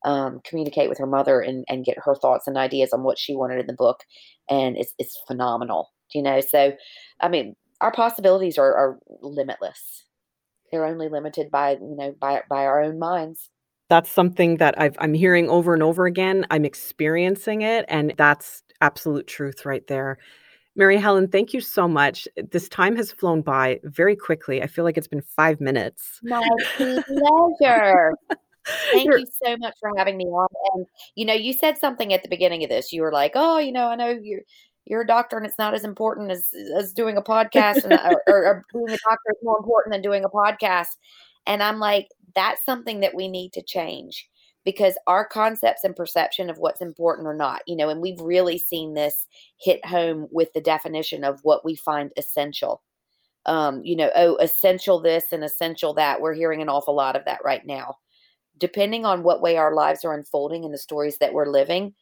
[0.05, 3.35] um, communicate with her mother and, and get her thoughts and ideas on what she
[3.35, 4.01] wanted in the book.
[4.49, 6.41] And it's, it's phenomenal, you know?
[6.41, 6.74] So,
[7.20, 10.05] I mean, our possibilities are, are limitless
[10.70, 13.50] they're only limited by you know by by our own minds.
[13.88, 16.46] That's something that I've, i'm hearing over and over again.
[16.50, 20.18] I'm experiencing it and that's absolute truth right there.
[20.76, 22.28] Mary helen thank you so much.
[22.50, 24.62] This time has flown by very quickly.
[24.62, 26.20] I feel like it's been five minutes.
[26.22, 26.46] My
[26.76, 28.14] pleasure.
[28.92, 30.48] Thank You're, you so much for having me on.
[30.74, 32.92] And you know, you said something at the beginning of this.
[32.92, 34.42] You were like, "Oh, you know, I know you're
[34.89, 38.22] you're a doctor and it's not as important as as doing a podcast and, or,
[38.26, 40.97] or, being a doctor is more important than doing a podcast.
[41.47, 44.28] And i'm like that's something that we need to change
[44.64, 48.59] because our concepts and perception of what's important or not you know and we've really
[48.59, 49.26] seen this
[49.59, 52.82] hit home with the definition of what we find essential.
[53.47, 56.20] Um you know oh essential this and essential that.
[56.20, 57.97] We're hearing an awful lot of that right now.
[58.59, 61.95] Depending on what way our lives are unfolding and the stories that we're living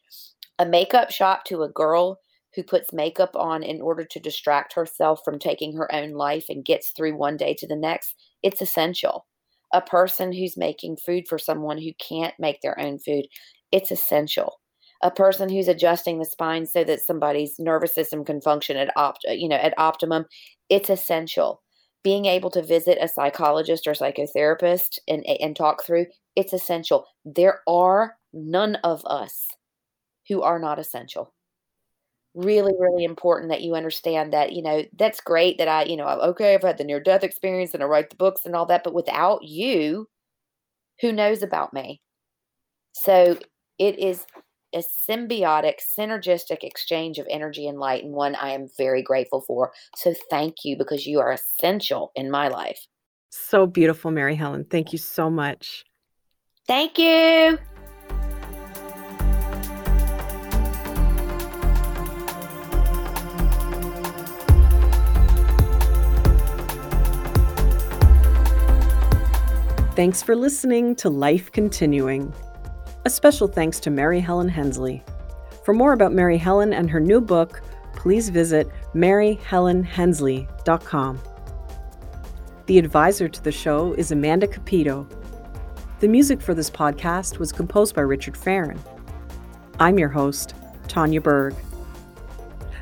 [0.59, 2.19] a makeup shop to a girl
[2.57, 6.65] who puts makeup on in order to distract herself from taking her own life and
[6.65, 9.27] gets through one day to the next, it's essential.
[9.75, 13.27] A person who's making food for someone who can't make their own food,
[13.71, 14.55] it's essential.
[15.03, 19.27] A person who's adjusting the spine so that somebody's nervous system can function at opt,
[19.29, 20.25] uh, you know, at optimum,
[20.71, 21.63] it's essential.
[22.03, 27.05] Being able to visit a psychologist or psychotherapist and and talk through, it's essential.
[27.25, 29.49] There are none of us
[30.29, 31.35] who are not essential
[32.37, 36.07] really really important that you understand that you know that's great that i you know
[36.07, 38.85] okay i've had the near death experience and i write the books and all that
[38.85, 40.07] but without you
[41.01, 42.01] who knows about me.
[42.93, 43.39] So
[43.79, 44.25] it is
[44.75, 49.73] a symbiotic, synergistic exchange of energy and light, and one I am very grateful for.
[49.97, 52.81] So thank you because you are essential in my life.
[53.31, 54.65] So beautiful, Mary Helen.
[54.69, 55.85] Thank you so much.
[56.67, 57.59] Thank you.
[69.97, 72.35] Thanks for listening to Life Continuing.
[73.07, 75.03] A special thanks to Mary Helen Hensley.
[75.65, 77.63] For more about Mary Helen and her new book,
[77.95, 81.19] please visit maryhelenhensley.com.
[82.67, 85.09] The advisor to the show is Amanda Capito.
[86.01, 88.79] The music for this podcast was composed by Richard Farron.
[89.81, 90.55] I'm your host,
[90.89, 91.55] Tanya Berg.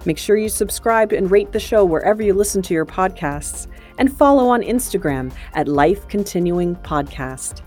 [0.04, 3.68] Make sure you subscribe and rate the show wherever you listen to your podcasts,
[3.98, 7.62] and follow on Instagram at Life Continuing Podcast.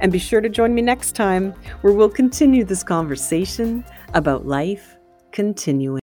[0.00, 1.52] And be sure to join me next time
[1.82, 4.96] where we'll continue this conversation about life
[5.30, 6.00] continuing.